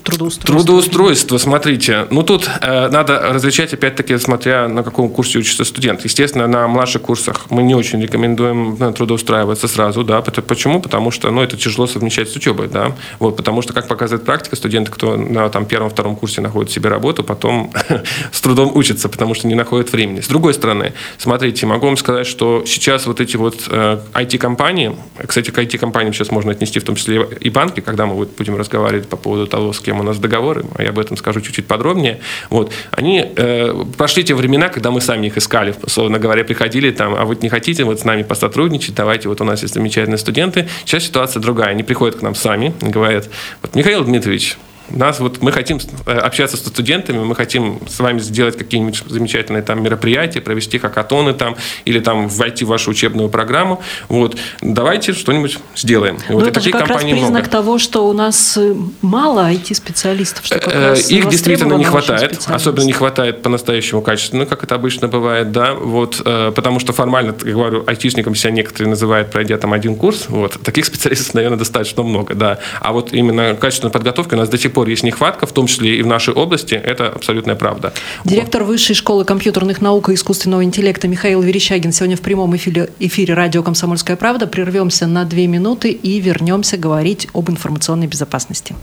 трудоустройство? 0.04 0.46
Трудоустройство, 0.46 1.38
смотрите. 1.38 2.08
Ну, 2.10 2.24
тут 2.24 2.50
э, 2.62 2.90
надо 2.90 3.20
различать, 3.34 3.74
опять-таки, 3.74 4.18
смотря 4.18 4.68
на 4.68 4.84
каком 4.84 5.10
курсе 5.10 5.40
учится 5.40 5.64
студент. 5.64 6.04
Естественно, 6.04 6.48
на 6.48 6.68
младших 6.68 7.02
курсах 7.02 7.46
мы 7.50 7.64
не 7.64 7.76
очень 7.76 8.02
рекомендуем 8.02 8.78
ну, 8.80 8.94
трудоустраиваться 8.94 9.68
сразу, 9.68 10.04
да. 10.04 10.22
Почему? 10.22 10.82
Потому 10.82 11.12
что, 11.12 11.32
ну, 11.32 11.42
это 11.42 11.58
тяжело 11.58 11.88
совмещать 11.88 12.30
с 12.30 12.36
учебой, 12.36 12.68
да. 12.68 12.96
Вот, 13.20 13.38
потому 13.38 13.62
что, 13.62 13.74
как 13.74 13.88
показывает 13.88 14.26
практика, 14.26 14.56
студенты, 14.56 14.92
кто 14.92 15.16
на 15.18 15.50
там, 15.50 15.66
первом-втором 15.66 16.16
курсе 16.16 16.42
находит 16.42 16.72
себе 16.72 16.90
работу, 16.90 17.24
потом 17.24 17.72
с 18.32 18.42
трудом 18.42 18.72
учатся, 18.76 19.10
потому 19.10 19.34
что 19.34 19.48
не 19.48 19.56
находят 19.56 19.92
времени. 19.92 20.22
С 20.22 20.28
другой 20.28 20.54
стороны, 20.54 20.94
смотрите, 21.18 21.66
могу 21.66 21.88
вам 21.88 21.98
сказать, 21.98 22.28
что 22.28 22.64
сейчас 22.66 23.06
вот 23.06 23.22
эти 23.22 23.38
вот 23.38 23.68
э, 23.70 24.00
IT-компании, 24.14 24.96
кстати, 25.26 25.52
к 25.52 25.58
IT-компаниям 25.58 26.14
сейчас 26.14 26.32
можно 26.32 26.52
отнести 26.52 26.80
в 26.80 26.84
том 26.84 26.96
числе 26.96 27.28
и 27.40 27.50
банки, 27.50 27.80
когда 27.80 28.06
мы 28.06 28.26
будем 28.26 28.58
разговаривать 28.58 29.08
по 29.08 29.18
поводу 29.26 29.48
того, 29.48 29.74
с 29.74 29.80
кем 29.80 30.00
у 30.00 30.04
нас 30.04 30.20
договоры, 30.20 30.66
а 30.76 30.84
я 30.84 30.90
об 30.90 31.00
этом 31.00 31.18
скажу 31.18 31.42
чуть-чуть 31.42 31.68
подробнее, 31.68 32.20
вот, 32.50 32.72
они 32.92 33.26
э, 33.36 33.74
прошли 33.98 34.24
те 34.24 34.36
времена, 34.36 34.70
когда 34.70 34.92
мы 34.92 35.02
сами 35.02 35.28
их 35.28 35.38
искали, 35.38 35.74
условно 35.82 36.20
говоря, 36.20 36.44
приходили 36.44 36.92
там, 36.92 37.16
а 37.16 37.26
вы 37.26 37.36
не 37.42 37.50
хотите 37.50 37.84
вот 37.84 38.00
с 38.00 38.06
нами 38.06 38.24
посотрудничать, 38.24 38.94
давайте, 38.96 39.28
вот 39.28 39.42
у 39.42 39.44
нас 39.44 39.64
есть 39.64 39.74
замечательные 39.74 40.20
студенты. 40.20 40.68
Сейчас 40.86 41.04
ситуация 41.04 41.42
другая, 41.42 41.70
они 41.70 41.84
приходят 41.84 42.16
к 42.20 42.22
нам 42.22 42.36
сами, 42.36 42.74
говорят, 42.82 43.30
вот, 43.62 43.76
Михаил 43.76 44.04
Дмитриевич, 44.04 44.58
нас 44.90 45.20
вот 45.20 45.42
мы 45.42 45.52
хотим 45.52 45.80
э, 46.06 46.18
общаться 46.18 46.58
со 46.58 46.70
студентами, 46.70 47.20
мы 47.20 47.36
хотим 47.36 47.80
с 47.88 48.00
вами 48.00 48.20
сделать 48.20 48.58
какие-нибудь 48.58 49.04
замечательные 49.08 49.64
там 49.64 49.82
мероприятия, 49.84 50.42
провести 50.42 50.78
хакатоны 50.78 51.34
там 51.34 51.56
или 51.86 52.00
там 52.00 52.28
войти 52.28 52.66
в 52.66 52.70
вашу 52.70 52.92
учебную 52.92 53.30
программу. 53.30 53.82
Вот 54.10 54.38
давайте 54.62 55.14
что-нибудь 55.14 55.58
сделаем. 55.76 56.18
Ну, 56.30 56.36
вот, 56.36 56.48
это 56.48 56.60
же 56.60 56.72
как 56.72 56.88
раз 56.88 57.04
признак 57.04 57.30
много. 57.30 57.50
того, 57.50 57.80
что 57.80 58.08
у 58.08 58.14
нас 58.14 58.58
э, 58.58 58.76
мало 59.02 59.52
IT-специалистов. 59.52 60.46
Что 60.46 60.56
э, 60.58 60.96
Их 61.10 61.30
действительно 61.30 61.74
не 61.74 61.84
хватает, 61.84 62.44
особенно 62.48 62.86
не 62.86 62.94
хватает 62.94 63.42
по-настоящему 63.42 64.02
качественно, 64.02 64.46
как 64.46 64.64
это 64.64 64.76
обычно 64.76 65.08
бывает, 65.08 65.52
да. 65.52 65.74
Вот 65.74 66.24
потому 66.24 66.80
что 66.80 66.94
формально, 66.94 67.36
я 67.44 67.54
говорю, 67.54 67.84
айтишником 67.88 68.36
себя 68.36 68.52
некоторые 68.52 68.90
называют, 68.90 69.32
пройдя 69.32 69.58
там 69.58 69.74
один 69.74 69.96
курс. 69.96 70.26
Вот 70.30 70.60
таких 70.62 70.86
специалистов, 70.86 71.34
наверное, 71.34 71.58
достаточно 71.58 72.04
много, 72.04 72.36
да. 72.36 72.60
А 72.82 72.92
вот 72.92 73.14
именно 73.14 73.56
качественная 73.56 73.92
подготовка 73.92 74.36
у 74.36 74.38
нас 74.38 74.50
до 74.50 74.58
сих 74.58 74.75
пор 74.76 74.88
есть 74.90 75.04
нехватка, 75.04 75.48
в 75.48 75.52
том 75.52 75.68
числе 75.68 75.98
и 75.98 76.04
в 76.04 76.08
нашей 76.08 76.34
области, 76.34 76.76
это 76.76 77.08
абсолютная 77.08 77.56
правда. 77.56 77.94
Директор 78.26 78.64
Высшей 78.64 78.96
школы 78.96 79.26
компьютерных 79.26 79.82
наук 79.82 80.10
и 80.10 80.14
искусственного 80.14 80.64
интеллекта 80.64 81.08
Михаил 81.08 81.42
Верещагин 81.42 81.92
сегодня 81.92 82.18
в 82.18 82.22
прямом 82.22 82.56
эфире, 82.56 82.90
эфире 83.00 83.34
радио 83.34 83.64
«Комсомольская 83.64 84.18
правда». 84.18 84.48
Прервемся 84.48 85.08
на 85.08 85.26
две 85.26 85.48
минуты 85.48 85.92
и 85.92 86.20
вернемся 86.20 86.78
говорить 86.78 87.28
об 87.34 87.50
информационной 87.50 88.08
безопасности. 88.08 88.76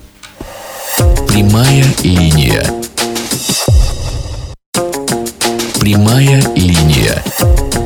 Прямая 1.28 1.84
линия. 2.02 2.64
Прямая 5.78 6.42
линия. 6.56 7.22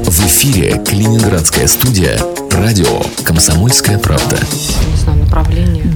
В 0.04 0.26
эфире 0.26 0.80
Калининградская 0.84 1.66
студия 1.66 2.20
радио 2.52 3.02
«Комсомольская 3.25 3.98
правда». 3.98 4.38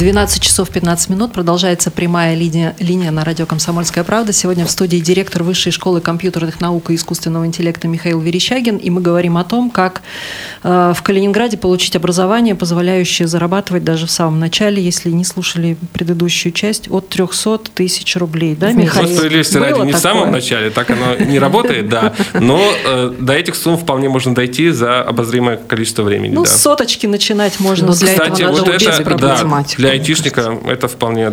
12 0.00 0.42
часов 0.42 0.70
15 0.70 1.10
минут. 1.10 1.34
Продолжается 1.34 1.90
прямая 1.90 2.34
линия, 2.34 2.74
линия 2.78 3.10
на 3.10 3.22
радио 3.22 3.44
«Комсомольская 3.44 4.02
правда». 4.02 4.32
Сегодня 4.32 4.64
в 4.64 4.70
студии 4.70 4.96
директор 4.96 5.42
Высшей 5.42 5.72
школы 5.72 6.00
компьютерных 6.00 6.58
наук 6.58 6.90
и 6.90 6.94
искусственного 6.94 7.44
интеллекта 7.44 7.86
Михаил 7.86 8.18
Верещагин. 8.18 8.78
И 8.78 8.88
мы 8.88 9.02
говорим 9.02 9.36
о 9.36 9.44
том, 9.44 9.68
как 9.68 10.00
э, 10.62 10.94
в 10.96 11.02
Калининграде 11.02 11.58
получить 11.58 11.96
образование, 11.96 12.54
позволяющее 12.54 13.28
зарабатывать 13.28 13.84
даже 13.84 14.06
в 14.06 14.10
самом 14.10 14.40
начале, 14.40 14.82
если 14.82 15.10
не 15.10 15.22
слушали 15.22 15.76
предыдущую 15.92 16.52
часть, 16.52 16.90
от 16.90 17.10
300 17.10 17.58
тысяч 17.74 18.16
рублей. 18.16 18.56
Да, 18.56 18.72
Михаил? 18.72 19.06
Ну, 19.06 19.14
справедливости 19.14 19.58
ради, 19.58 19.80
не 19.84 19.92
в 19.92 19.98
самом 19.98 20.32
начале, 20.32 20.70
так 20.70 20.88
оно 20.88 21.16
не 21.16 21.38
работает, 21.38 21.90
да. 21.90 22.14
Но 22.32 22.72
э, 22.86 23.12
до 23.20 23.34
этих 23.34 23.54
сумм 23.54 23.76
вполне 23.76 24.08
можно 24.08 24.34
дойти 24.34 24.70
за 24.70 25.02
обозримое 25.02 25.58
количество 25.58 26.04
времени. 26.04 26.32
Ну, 26.32 26.46
с 26.46 26.52
соточки 26.52 27.06
начинать 27.06 27.60
можно. 27.60 27.88
Ну, 27.88 27.92
для 27.92 28.12
Кстати, 28.14 28.42
этого 28.44 28.56
вот 28.56 28.68
это, 28.68 29.14
да, 29.18 29.32
математику. 29.32 29.89
Для 29.90 29.98
айтишника 29.98 30.56
это 30.66 30.86
вполне 30.86 31.32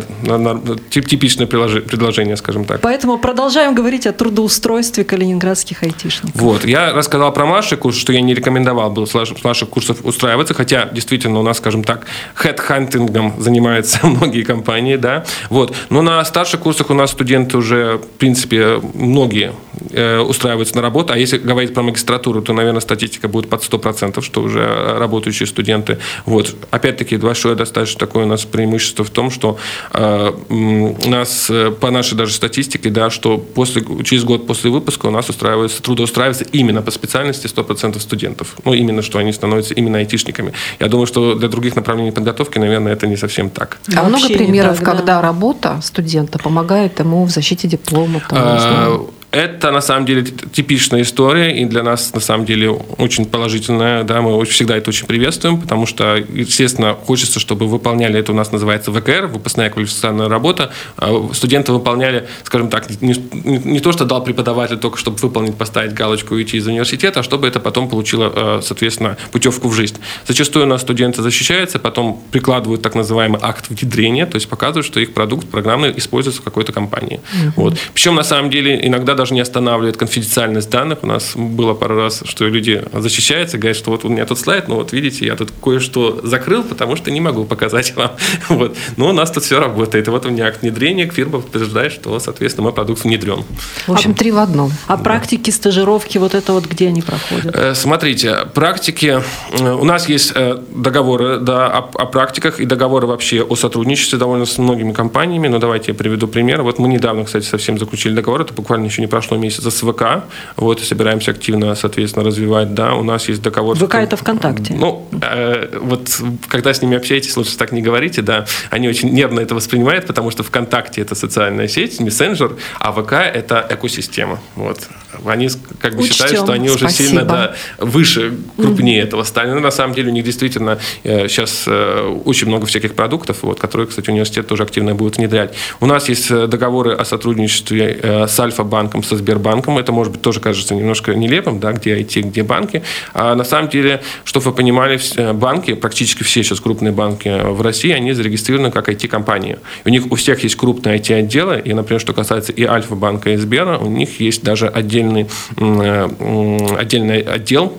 типичное 0.90 1.46
предложение, 1.46 2.36
скажем 2.36 2.64
так. 2.64 2.80
Поэтому 2.80 3.18
продолжаем 3.18 3.74
говорить 3.74 4.06
о 4.06 4.12
трудоустройстве 4.12 5.04
калининградских 5.04 5.82
айтишников. 5.84 6.40
Вот. 6.40 6.64
Я 6.64 6.92
рассказал 6.92 7.32
про 7.32 7.46
наши 7.46 7.76
курсы, 7.76 8.00
что 8.00 8.12
я 8.12 8.20
не 8.20 8.34
рекомендовал 8.34 8.90
бы 8.90 9.06
с 9.06 9.14
наших 9.14 9.68
курсов 9.68 9.98
устраиваться, 10.02 10.54
хотя 10.54 10.86
действительно 10.86 11.38
у 11.38 11.42
нас, 11.42 11.58
скажем 11.58 11.84
так, 11.84 12.06
хедхантингом 12.34 13.40
занимаются 13.40 14.00
многие 14.06 14.42
компании, 14.42 14.96
да. 14.96 15.24
Вот. 15.50 15.74
Но 15.90 16.02
на 16.02 16.24
старших 16.24 16.60
курсах 16.60 16.90
у 16.90 16.94
нас 16.94 17.12
студенты 17.12 17.56
уже, 17.56 17.98
в 17.98 18.18
принципе, 18.18 18.80
многие 18.94 19.52
э, 19.90 20.18
устраиваются 20.18 20.74
на 20.76 20.82
работу, 20.82 21.12
а 21.12 21.16
если 21.16 21.38
говорить 21.38 21.74
про 21.74 21.82
магистратуру, 21.82 22.42
то, 22.42 22.52
наверное, 22.52 22.80
статистика 22.80 23.28
будет 23.28 23.48
под 23.48 23.62
100%, 23.62 24.20
что 24.22 24.42
уже 24.42 24.96
работающие 24.98 25.46
студенты. 25.46 25.98
Вот. 26.26 26.54
Опять-таки, 26.70 27.16
большое 27.16 27.54
достаточно 27.54 28.00
такое 28.00 28.24
у 28.24 28.28
нас 28.28 28.47
преимущество 28.48 29.04
в 29.04 29.10
том, 29.10 29.30
что 29.30 29.58
э, 29.92 30.32
у 30.48 31.08
нас 31.08 31.48
э, 31.50 31.70
по 31.70 31.90
нашей 31.90 32.16
даже 32.16 32.32
статистике, 32.32 32.90
да, 32.90 33.10
что 33.10 33.38
после, 33.38 33.84
через 34.04 34.24
год 34.24 34.46
после 34.46 34.70
выпуска 34.70 35.06
у 35.06 35.10
нас 35.10 35.28
устраивается, 35.28 35.82
трудоустраивается 35.82 36.44
именно 36.44 36.82
по 36.82 36.90
специальности 36.90 37.46
100% 37.46 37.98
студентов. 38.00 38.56
Ну, 38.64 38.74
именно 38.74 39.02
что 39.02 39.18
они 39.18 39.32
становятся 39.32 39.74
именно 39.74 39.98
айтишниками. 39.98 40.52
Я 40.80 40.88
думаю, 40.88 41.06
что 41.06 41.34
для 41.34 41.48
других 41.48 41.76
направлений 41.76 42.10
подготовки, 42.10 42.58
наверное, 42.58 42.92
это 42.92 43.06
не 43.06 43.16
совсем 43.16 43.50
так. 43.50 43.78
А 43.94 44.02
много 44.04 44.26
примеров, 44.28 44.76
так, 44.76 44.84
да. 44.84 44.92
когда 44.92 45.22
работа 45.22 45.80
студента 45.82 46.38
помогает 46.38 46.98
ему 47.00 47.24
в 47.24 47.30
защите 47.30 47.68
диплома? 47.68 48.20
Там, 48.28 48.38
а, 48.38 49.06
это 49.30 49.70
на 49.70 49.82
самом 49.82 50.06
деле 50.06 50.24
типичная 50.24 51.02
история, 51.02 51.60
и 51.60 51.66
для 51.66 51.82
нас 51.82 52.14
на 52.14 52.20
самом 52.20 52.46
деле 52.46 52.70
очень 52.70 53.26
положительная. 53.26 54.02
Да, 54.02 54.22
мы 54.22 54.42
всегда 54.46 54.76
это 54.76 54.88
очень 54.88 55.06
приветствуем, 55.06 55.60
потому 55.60 55.84
что, 55.84 56.16
естественно, 56.16 56.94
хочется, 56.94 57.38
чтобы 57.38 57.66
выполняли, 57.66 58.18
это 58.18 58.32
у 58.32 58.34
нас 58.34 58.52
называется 58.52 58.90
ВКР, 58.90 59.26
выпускная 59.26 59.68
квалификационная 59.68 60.28
работа. 60.28 60.72
А 60.96 61.28
студенты 61.34 61.72
выполняли, 61.72 62.26
скажем 62.42 62.70
так, 62.70 62.88
не, 63.02 63.14
не 63.42 63.80
то, 63.80 63.92
что 63.92 64.06
дал 64.06 64.24
преподаватель 64.24 64.78
только, 64.78 64.96
чтобы 64.96 65.18
выполнить, 65.18 65.56
поставить 65.56 65.92
галочку 65.92 66.34
и 66.34 66.38
уйти 66.38 66.56
из 66.56 66.66
университета, 66.66 67.20
а 67.20 67.22
чтобы 67.22 67.46
это 67.46 67.60
потом 67.60 67.90
получило, 67.90 68.32
э, 68.34 68.60
соответственно, 68.62 69.18
путевку 69.30 69.68
в 69.68 69.74
жизнь. 69.74 69.96
Зачастую 70.26 70.64
у 70.64 70.68
нас 70.68 70.80
студенты 70.80 71.20
защищаются, 71.20 71.78
потом 71.78 72.22
прикладывают 72.30 72.80
так 72.80 72.94
называемый 72.94 73.40
акт 73.42 73.68
внедрения, 73.68 74.24
то 74.24 74.36
есть 74.36 74.48
показывают, 74.48 74.86
что 74.86 75.00
их 75.00 75.12
продукт 75.12 75.48
программный 75.48 75.92
используется 75.98 76.40
в 76.40 76.44
какой-то 76.44 76.72
компании. 76.72 77.20
Mm-hmm. 77.20 77.52
Вот. 77.56 77.78
Причем, 77.92 78.14
на 78.14 78.22
самом 78.22 78.50
деле, 78.50 78.78
иногда 78.82 79.17
даже 79.18 79.34
не 79.34 79.40
останавливает 79.40 79.96
конфиденциальность 79.96 80.70
данных. 80.70 81.00
У 81.02 81.06
нас 81.06 81.32
было 81.34 81.74
пару 81.74 81.96
раз, 81.96 82.22
что 82.24 82.46
люди 82.46 82.84
защищаются, 82.92 83.58
говорят, 83.58 83.76
что 83.76 83.90
вот 83.90 84.04
у 84.04 84.08
меня 84.08 84.24
тут 84.26 84.38
слайд, 84.38 84.68
но 84.68 84.76
вот 84.76 84.92
видите, 84.92 85.26
я 85.26 85.34
тут 85.34 85.52
кое-что 85.62 86.20
закрыл, 86.22 86.62
потому 86.62 86.94
что 86.94 87.10
не 87.10 87.20
могу 87.20 87.44
показать 87.44 87.94
вам. 87.96 88.12
Вот. 88.48 88.76
Но 88.96 89.10
у 89.10 89.12
нас 89.12 89.30
тут 89.30 89.44
все 89.44 89.60
работает. 89.60 90.08
И 90.08 90.10
вот 90.10 90.24
у 90.24 90.30
меня 90.30 90.46
акт 90.46 90.62
внедрения, 90.62 91.08
фирма 91.10 91.40
подтверждает, 91.40 91.92
что, 91.92 92.18
соответственно, 92.20 92.64
мой 92.64 92.72
продукт 92.72 93.04
внедрен. 93.04 93.44
В 93.86 93.92
общем, 93.92 94.14
три 94.14 94.30
в 94.30 94.38
одном. 94.38 94.72
А 94.86 94.96
да. 94.96 95.02
практики, 95.02 95.50
стажировки, 95.50 96.18
вот 96.18 96.34
это 96.34 96.52
вот 96.52 96.66
где 96.66 96.88
они 96.88 97.02
проходят? 97.02 97.54
Э, 97.54 97.74
смотрите, 97.74 98.46
практики, 98.54 99.20
э, 99.52 99.72
у 99.72 99.84
нас 99.84 100.08
есть 100.08 100.32
э, 100.34 100.62
договоры 100.70 101.40
да, 101.40 101.66
о, 101.66 101.78
о 101.78 102.06
практиках 102.06 102.60
и 102.60 102.64
договоры 102.64 103.06
вообще 103.06 103.42
о 103.42 103.56
сотрудничестве 103.56 104.18
довольно 104.18 104.46
с 104.46 104.58
многими 104.58 104.92
компаниями. 104.92 105.48
Но 105.48 105.58
давайте 105.58 105.92
я 105.92 105.94
приведу 105.94 106.28
пример. 106.28 106.62
Вот 106.62 106.78
мы 106.78 106.88
недавно, 106.88 107.24
кстати, 107.24 107.44
совсем 107.44 107.78
заключили 107.78 108.14
договор, 108.14 108.42
это 108.42 108.54
буквально 108.54 108.86
еще 108.86 109.02
не 109.02 109.07
прошло 109.08 109.36
месяца 109.36 109.70
с 109.70 109.80
ВК. 109.80 110.24
Вот, 110.56 110.80
и 110.80 110.84
собираемся 110.84 111.32
активно, 111.32 111.74
соответственно, 111.74 112.24
развивать. 112.24 112.74
Да, 112.74 112.94
у 112.94 113.02
нас 113.02 113.28
есть 113.28 113.42
договор. 113.42 113.76
ВК 113.76 113.94
это 113.96 114.16
ВКонтакте. 114.16 114.74
Ну, 114.74 115.08
э, 115.20 115.78
вот 115.80 116.08
когда 116.48 116.72
с 116.72 116.82
ними 116.82 116.96
общаетесь, 116.96 117.36
лучше 117.36 117.56
так 117.56 117.72
не 117.72 117.82
говорите, 117.82 118.22
да. 118.22 118.46
Они 118.70 118.88
очень 118.88 119.10
нервно 119.10 119.40
это 119.40 119.54
воспринимают, 119.54 120.06
потому 120.06 120.30
что 120.30 120.42
ВКонтакте 120.42 121.00
это 121.00 121.14
социальная 121.14 121.68
сеть, 121.68 122.00
мессенджер, 122.00 122.56
а 122.78 122.92
ВК 122.92 123.12
это 123.12 123.66
экосистема. 123.68 124.38
Вот. 124.54 124.88
Они 125.26 125.48
как 125.80 125.94
бы 125.94 126.02
Учтем. 126.02 126.14
считают, 126.14 126.44
что 126.44 126.52
они 126.52 126.68
уже 126.68 126.80
Спасибо. 126.80 127.08
сильно 127.08 127.24
да, 127.24 127.54
выше, 127.78 128.34
крупнее 128.56 129.02
этого 129.02 129.24
стали. 129.24 129.50
Но 129.50 129.60
на 129.60 129.70
самом 129.70 129.94
деле 129.94 130.10
у 130.10 130.12
них 130.12 130.24
действительно 130.24 130.78
э, 131.04 131.28
сейчас 131.28 131.64
э, 131.66 132.20
очень 132.24 132.48
много 132.48 132.66
всяких 132.66 132.94
продуктов, 132.94 133.38
вот, 133.42 133.58
которые, 133.60 133.86
кстати, 133.86 134.10
университет 134.10 134.46
тоже 134.46 134.62
активно 134.62 134.94
будет 134.94 135.16
внедрять. 135.16 135.54
У 135.80 135.86
нас 135.86 136.08
есть 136.08 136.30
э, 136.30 136.46
договоры 136.46 136.94
о 136.94 137.04
сотрудничестве 137.04 137.98
э, 138.02 138.26
с 138.26 138.38
Альфа-банком, 138.38 139.02
со 139.02 139.16
Сбербанком. 139.16 139.78
Это, 139.78 139.92
может 139.92 140.12
быть, 140.12 140.22
тоже 140.22 140.40
кажется 140.40 140.74
немножко 140.74 141.14
нелепым, 141.14 141.60
да, 141.60 141.72
где 141.72 141.98
IT, 141.98 142.22
где 142.22 142.42
банки. 142.42 142.82
А 143.14 143.34
на 143.34 143.44
самом 143.44 143.70
деле, 143.70 144.02
чтобы 144.24 144.46
вы 144.46 144.52
понимали, 144.52 144.98
банки, 145.32 145.74
практически 145.74 146.22
все 146.22 146.42
сейчас 146.42 146.60
крупные 146.60 146.92
банки 146.92 147.28
в 147.44 147.62
России, 147.62 147.92
они 147.92 148.12
зарегистрированы 148.12 148.70
как 148.70 148.88
IT-компании. 148.88 149.58
У 149.84 149.88
них 149.88 150.10
у 150.10 150.16
всех 150.16 150.42
есть 150.42 150.56
крупные 150.56 150.98
IT-отделы, 150.98 151.60
и, 151.64 151.72
например, 151.72 152.00
что 152.00 152.12
касается 152.12 152.52
и 152.52 152.64
Альфа-банка, 152.64 153.30
и 153.30 153.36
Сбера, 153.36 153.78
у 153.78 153.88
них 153.88 154.20
есть 154.20 154.42
даже 154.42 154.66
отдельный, 154.98 155.26
э, 155.56 156.76
отдельный 156.76 157.20
отдел, 157.20 157.76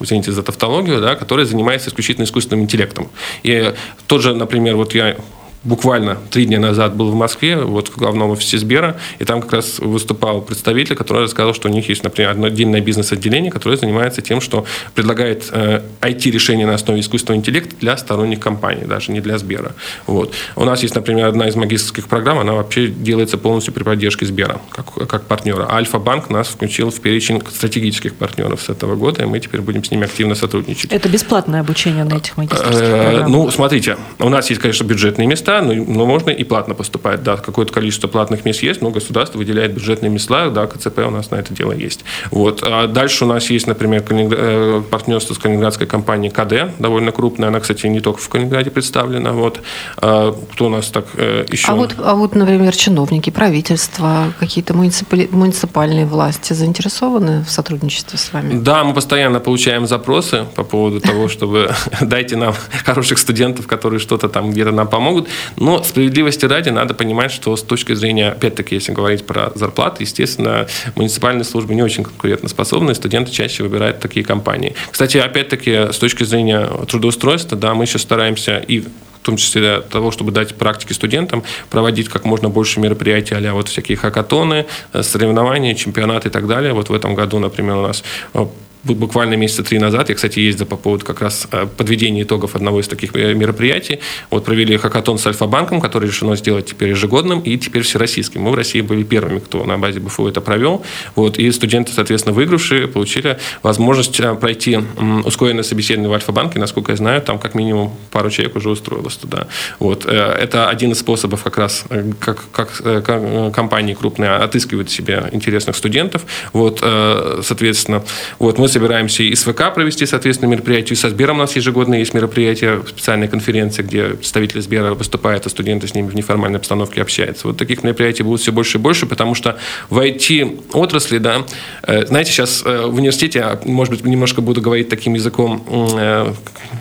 извините 0.00 0.32
за 0.32 0.42
тавтологию, 0.42 1.00
да, 1.00 1.14
который 1.14 1.44
занимается 1.44 1.90
исключительно 1.90 2.24
искусственным 2.24 2.64
интеллектом. 2.64 3.10
И 3.42 3.74
тот 4.06 4.22
же, 4.22 4.34
например, 4.34 4.76
вот 4.76 4.94
я 4.94 5.16
буквально 5.64 6.18
три 6.30 6.46
дня 6.46 6.58
назад 6.58 6.94
был 6.94 7.10
в 7.10 7.14
Москве, 7.14 7.56
вот 7.56 7.88
в 7.88 7.96
главном 7.96 8.30
офисе 8.30 8.58
Сбера, 8.58 8.96
и 9.18 9.24
там 9.24 9.42
как 9.42 9.52
раз 9.54 9.78
выступал 9.78 10.40
представитель, 10.40 10.96
который 10.96 11.24
рассказал, 11.24 11.54
что 11.54 11.68
у 11.68 11.72
них 11.72 11.88
есть, 11.88 12.02
например, 12.02 12.30
одно 12.30 12.46
отдельное 12.46 12.80
бизнес-отделение, 12.80 13.50
которое 13.50 13.76
занимается 13.76 14.22
тем, 14.22 14.40
что 14.40 14.64
предлагает 14.94 15.48
э, 15.52 15.82
IT-решения 16.00 16.66
на 16.66 16.74
основе 16.74 17.00
искусственного 17.00 17.40
интеллекта 17.40 17.76
для 17.76 17.96
сторонних 17.96 18.40
компаний, 18.40 18.84
даже 18.84 19.12
не 19.12 19.20
для 19.20 19.38
Сбера. 19.38 19.72
Вот. 20.06 20.34
У 20.56 20.64
нас 20.64 20.82
есть, 20.82 20.94
например, 20.94 21.26
одна 21.26 21.48
из 21.48 21.56
магистрских 21.56 22.08
программ, 22.08 22.38
она 22.38 22.54
вообще 22.54 22.88
делается 22.88 23.38
полностью 23.38 23.72
при 23.74 23.82
поддержке 23.82 24.26
Сбера, 24.26 24.60
как, 24.70 24.92
как 25.08 25.24
партнера. 25.24 25.70
Альфа-банк 25.70 26.30
нас 26.30 26.48
включил 26.48 26.90
в 26.90 27.00
перечень 27.00 27.40
стратегических 27.50 28.14
партнеров 28.14 28.62
с 28.62 28.68
этого 28.68 28.96
года, 28.96 29.22
и 29.22 29.26
мы 29.26 29.40
теперь 29.40 29.60
будем 29.60 29.84
с 29.84 29.90
ними 29.90 30.04
активно 30.04 30.34
сотрудничать. 30.34 30.92
Это 30.92 31.08
бесплатное 31.08 31.60
обучение 31.60 32.04
на 32.04 32.14
этих 32.14 32.36
магистрских 32.36 32.80
Э, 32.80 33.02
программах. 33.02 33.28
Ну, 33.28 33.50
смотрите, 33.50 33.96
у 34.18 34.28
нас 34.28 34.50
есть, 34.50 34.60
конечно, 34.60 34.84
бюджетные 34.84 35.26
места, 35.26 35.49
но, 35.60 35.74
но 35.74 36.06
можно 36.06 36.30
и 36.30 36.44
платно 36.44 36.74
поступать. 36.74 37.22
Да, 37.22 37.36
какое-то 37.36 37.72
количество 37.72 38.08
платных 38.08 38.44
мест 38.44 38.62
есть, 38.62 38.80
но 38.82 38.90
государство 38.90 39.38
выделяет 39.38 39.74
бюджетные 39.74 40.10
места, 40.10 40.50
да, 40.50 40.66
КЦП 40.66 40.98
у 41.06 41.10
нас 41.10 41.30
на 41.30 41.36
это 41.36 41.52
дело 41.52 41.72
есть. 41.72 42.04
Вот. 42.30 42.62
А 42.62 42.86
дальше 42.86 43.24
у 43.24 43.28
нас 43.28 43.50
есть, 43.50 43.66
например, 43.66 44.04
э, 44.08 44.82
партнерство 44.90 45.34
с 45.34 45.38
калининградской 45.38 45.86
компанией 45.86 46.30
КД, 46.30 46.78
довольно 46.78 47.12
крупная, 47.12 47.48
она, 47.48 47.60
кстати, 47.60 47.86
не 47.86 48.00
только 48.00 48.20
в 48.20 48.28
Калининграде 48.28 48.70
представлена. 48.70 49.32
Вот. 49.32 49.60
А 49.96 50.32
Кто 50.52 50.66
у 50.66 50.68
нас 50.68 50.86
так 50.88 51.06
э, 51.16 51.46
еще? 51.50 51.72
А 51.72 51.74
вот, 51.74 51.94
а 51.98 52.14
вот, 52.14 52.34
например, 52.34 52.74
чиновники, 52.74 53.30
правительство, 53.30 54.32
какие-то 54.38 54.74
муниципали- 54.74 55.28
муниципальные 55.30 56.06
власти 56.06 56.52
заинтересованы 56.52 57.44
в 57.44 57.50
сотрудничестве 57.50 58.18
с 58.18 58.32
вами? 58.32 58.60
Да, 58.60 58.84
мы 58.84 58.94
постоянно 58.94 59.40
получаем 59.40 59.86
запросы 59.86 60.46
по 60.54 60.64
поводу 60.64 61.00
того, 61.00 61.28
чтобы 61.28 61.70
дайте 62.00 62.36
нам 62.36 62.54
хороших 62.84 63.18
студентов, 63.18 63.66
которые 63.66 64.00
что-то 64.00 64.28
там 64.28 64.50
где-то 64.50 64.72
нам 64.72 64.88
помогут. 64.88 65.28
Но 65.56 65.82
справедливости 65.82 66.46
ради 66.46 66.70
надо 66.70 66.94
понимать, 66.94 67.32
что 67.32 67.56
с 67.56 67.62
точки 67.62 67.94
зрения, 67.94 68.30
опять-таки, 68.30 68.74
если 68.74 68.92
говорить 68.92 69.26
про 69.26 69.52
зарплаты, 69.54 70.04
естественно, 70.04 70.66
муниципальные 70.94 71.44
службы 71.44 71.74
не 71.74 71.82
очень 71.82 72.04
конкурентоспособны, 72.04 72.94
студенты 72.94 73.32
чаще 73.32 73.62
выбирают 73.62 74.00
такие 74.00 74.24
компании. 74.24 74.74
Кстати, 74.90 75.18
опять-таки, 75.18 75.92
с 75.92 75.98
точки 75.98 76.24
зрения 76.24 76.68
трудоустройства, 76.88 77.56
да, 77.56 77.74
мы 77.74 77.86
сейчас 77.86 78.02
стараемся 78.02 78.58
и 78.58 78.80
в 78.80 79.22
том 79.22 79.36
числе 79.36 79.60
для 79.60 79.80
того, 79.80 80.10
чтобы 80.10 80.32
дать 80.32 80.54
практики 80.54 80.94
студентам, 80.94 81.42
проводить 81.68 82.08
как 82.08 82.24
можно 82.24 82.48
больше 82.48 82.80
мероприятий, 82.80 83.34
а 83.34 83.52
вот 83.52 83.68
всякие 83.68 83.96
хакатоны, 83.96 84.66
э, 84.92 85.02
соревнования, 85.02 85.74
чемпионаты 85.74 86.28
и 86.28 86.30
так 86.30 86.46
далее. 86.46 86.72
Вот 86.72 86.88
в 86.88 86.94
этом 86.94 87.14
году, 87.14 87.38
например, 87.38 87.76
у 87.76 87.82
нас 87.82 88.02
э, 88.32 88.46
буквально 88.84 89.34
месяца 89.34 89.62
три 89.62 89.78
назад, 89.78 90.08
я, 90.08 90.14
кстати, 90.14 90.38
ездил 90.38 90.66
по 90.66 90.76
поводу 90.76 91.04
как 91.04 91.20
раз 91.20 91.46
э, 91.52 91.66
подведения 91.76 92.22
итогов 92.22 92.56
одного 92.56 92.80
из 92.80 92.88
таких 92.88 93.14
э, 93.14 93.34
мероприятий. 93.34 94.00
Вот 94.30 94.44
провели 94.44 94.76
хакатон 94.76 95.18
с 95.18 95.26
Альфа-банком, 95.26 95.80
который 95.80 96.08
решено 96.08 96.36
сделать 96.36 96.66
теперь 96.66 96.90
ежегодным 96.90 97.40
и 97.40 97.58
теперь 97.58 97.82
всероссийским. 97.82 98.42
Мы 98.42 98.50
в 98.50 98.54
России 98.54 98.80
были 98.80 99.02
первыми, 99.02 99.38
кто 99.38 99.64
на 99.64 99.78
базе 99.78 100.00
БФУ 100.00 100.28
это 100.28 100.40
провел. 100.40 100.82
Вот, 101.14 101.38
и 101.38 101.50
студенты, 101.52 101.92
соответственно, 101.92 102.34
выигравшие, 102.34 102.88
получили 102.88 103.38
возможность 103.62 104.18
э, 104.20 104.34
пройти 104.34 104.78
ускоренное 105.24 105.64
собеседование 105.64 106.10
в 106.10 106.14
Альфа-банке. 106.14 106.58
Насколько 106.58 106.92
я 106.92 106.96
знаю, 106.96 107.22
там 107.22 107.38
как 107.38 107.54
минимум 107.54 107.92
пару 108.10 108.30
человек 108.30 108.56
уже 108.56 108.70
устроилось 108.70 109.16
туда. 109.16 109.46
Вот, 109.78 110.06
это 110.06 110.68
один 110.68 110.92
из 110.92 111.00
способов 111.00 111.42
как 111.42 111.58
раз, 111.58 111.84
как, 112.18 112.38
как 112.52 112.80
э, 112.82 113.50
компании 113.54 113.94
крупные 113.94 114.30
отыскивают 114.30 114.90
себе 114.90 115.28
интересных 115.32 115.76
студентов. 115.76 116.22
Вот, 116.52 116.80
соответственно, 116.80 118.02
вот 118.38 118.58
мы 118.58 118.69
собираемся 118.70 119.22
и 119.22 119.34
с 119.34 119.47
ВК 119.47 119.74
провести, 119.74 120.06
соответственно, 120.06 120.50
мероприятие. 120.50 120.94
И 120.94 120.96
со 120.96 121.10
Сбером 121.10 121.36
у 121.36 121.40
нас 121.40 121.56
ежегодно 121.56 121.94
есть 121.94 122.14
мероприятие, 122.14 122.82
специальная 122.88 123.28
конференция, 123.28 123.84
где 123.84 124.04
представители 124.04 124.60
Сбера 124.60 124.94
выступают, 124.94 125.46
а 125.46 125.50
студенты 125.50 125.88
с 125.88 125.94
ними 125.94 126.08
в 126.08 126.14
неформальной 126.14 126.58
обстановке 126.58 127.02
общаются. 127.02 127.48
Вот 127.48 127.56
таких 127.56 127.82
мероприятий 127.82 128.22
будет 128.22 128.40
все 128.40 128.52
больше 128.52 128.78
и 128.78 128.80
больше, 128.80 129.06
потому 129.06 129.34
что 129.34 129.58
в 129.88 129.98
IT-отрасли, 129.98 131.18
да, 131.18 131.44
э, 131.82 132.06
знаете, 132.06 132.32
сейчас 132.32 132.62
э, 132.64 132.86
в 132.86 132.96
университете, 132.96 133.40
а, 133.40 133.60
может 133.64 133.92
быть, 133.92 134.04
немножко 134.04 134.40
буду 134.40 134.60
говорить 134.60 134.88
таким 134.88 135.14
языком 135.14 135.64
э, 135.68 136.32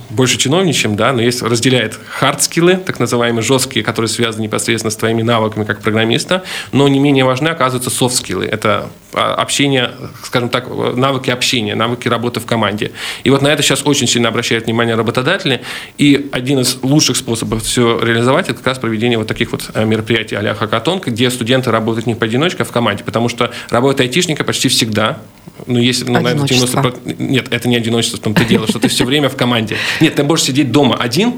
больше 0.09 0.37
чиновничьим, 0.37 0.95
да, 0.95 1.13
но 1.13 1.21
есть 1.21 1.41
разделяет 1.41 1.97
hard 2.07 2.33
skill 2.33 2.65
ы, 2.65 2.77
так 2.77 2.99
называемые 2.99 3.43
жесткие, 3.43 3.83
которые 3.83 4.09
связаны 4.09 4.43
непосредственно 4.43 4.91
с 4.91 4.95
твоими 4.95 5.21
навыками 5.21 5.65
как 5.65 5.81
программиста, 5.81 6.43
но 6.71 6.87
не 6.87 6.99
менее 6.99 7.25
важны 7.25 7.49
оказываются 7.49 7.89
софт-скиллы. 7.89 8.45
Это 8.45 8.89
а, 9.13 9.33
общение, 9.35 9.91
скажем 10.23 10.49
так, 10.49 10.67
навыки 10.95 11.29
общения, 11.29 11.75
навыки 11.75 12.07
работы 12.07 12.39
в 12.39 12.45
команде. 12.45 12.91
И 13.23 13.29
вот 13.29 13.41
на 13.41 13.47
это 13.47 13.63
сейчас 13.63 13.81
очень 13.85 14.07
сильно 14.07 14.29
обращают 14.29 14.65
внимание 14.65 14.95
работодатели. 14.95 15.61
И 15.97 16.29
один 16.31 16.59
из 16.59 16.77
лучших 16.81 17.17
способов 17.17 17.63
все 17.63 17.99
реализовать, 17.99 18.49
это 18.49 18.55
как 18.55 18.67
раз 18.67 18.79
проведение 18.79 19.17
вот 19.17 19.27
таких 19.27 19.51
вот 19.51 19.71
э, 19.73 19.85
мероприятий 19.85 20.35
а-ля 20.35 20.53
хакатон, 20.53 21.01
где 21.03 21.29
студенты 21.31 21.71
работают 21.71 22.05
не 22.05 22.15
поодиночке, 22.15 22.63
а 22.63 22.65
в 22.65 22.71
команде. 22.71 23.03
Потому 23.03 23.29
что 23.29 23.51
работа 23.69 24.03
айтишника 24.03 24.43
почти 24.43 24.69
всегда, 24.69 25.19
ну, 25.65 25.79
если, 25.79 26.05
ну, 26.05 26.13
наверное, 26.13 26.45
Одиночество. 26.45 26.81
90%, 26.81 27.15
нет, 27.19 27.47
это 27.51 27.67
не 27.67 27.75
одиночество 27.75 28.17
в 28.17 28.21
том-то 28.21 28.45
дело, 28.45 28.67
что 28.67 28.79
ты 28.79 28.87
все 28.87 29.05
время 29.05 29.29
в 29.29 29.35
команде. 29.35 29.75
Нет, 30.01 30.15
ты 30.15 30.23
можешь 30.23 30.45
сидеть 30.45 30.71
дома 30.71 30.95
один, 30.95 31.35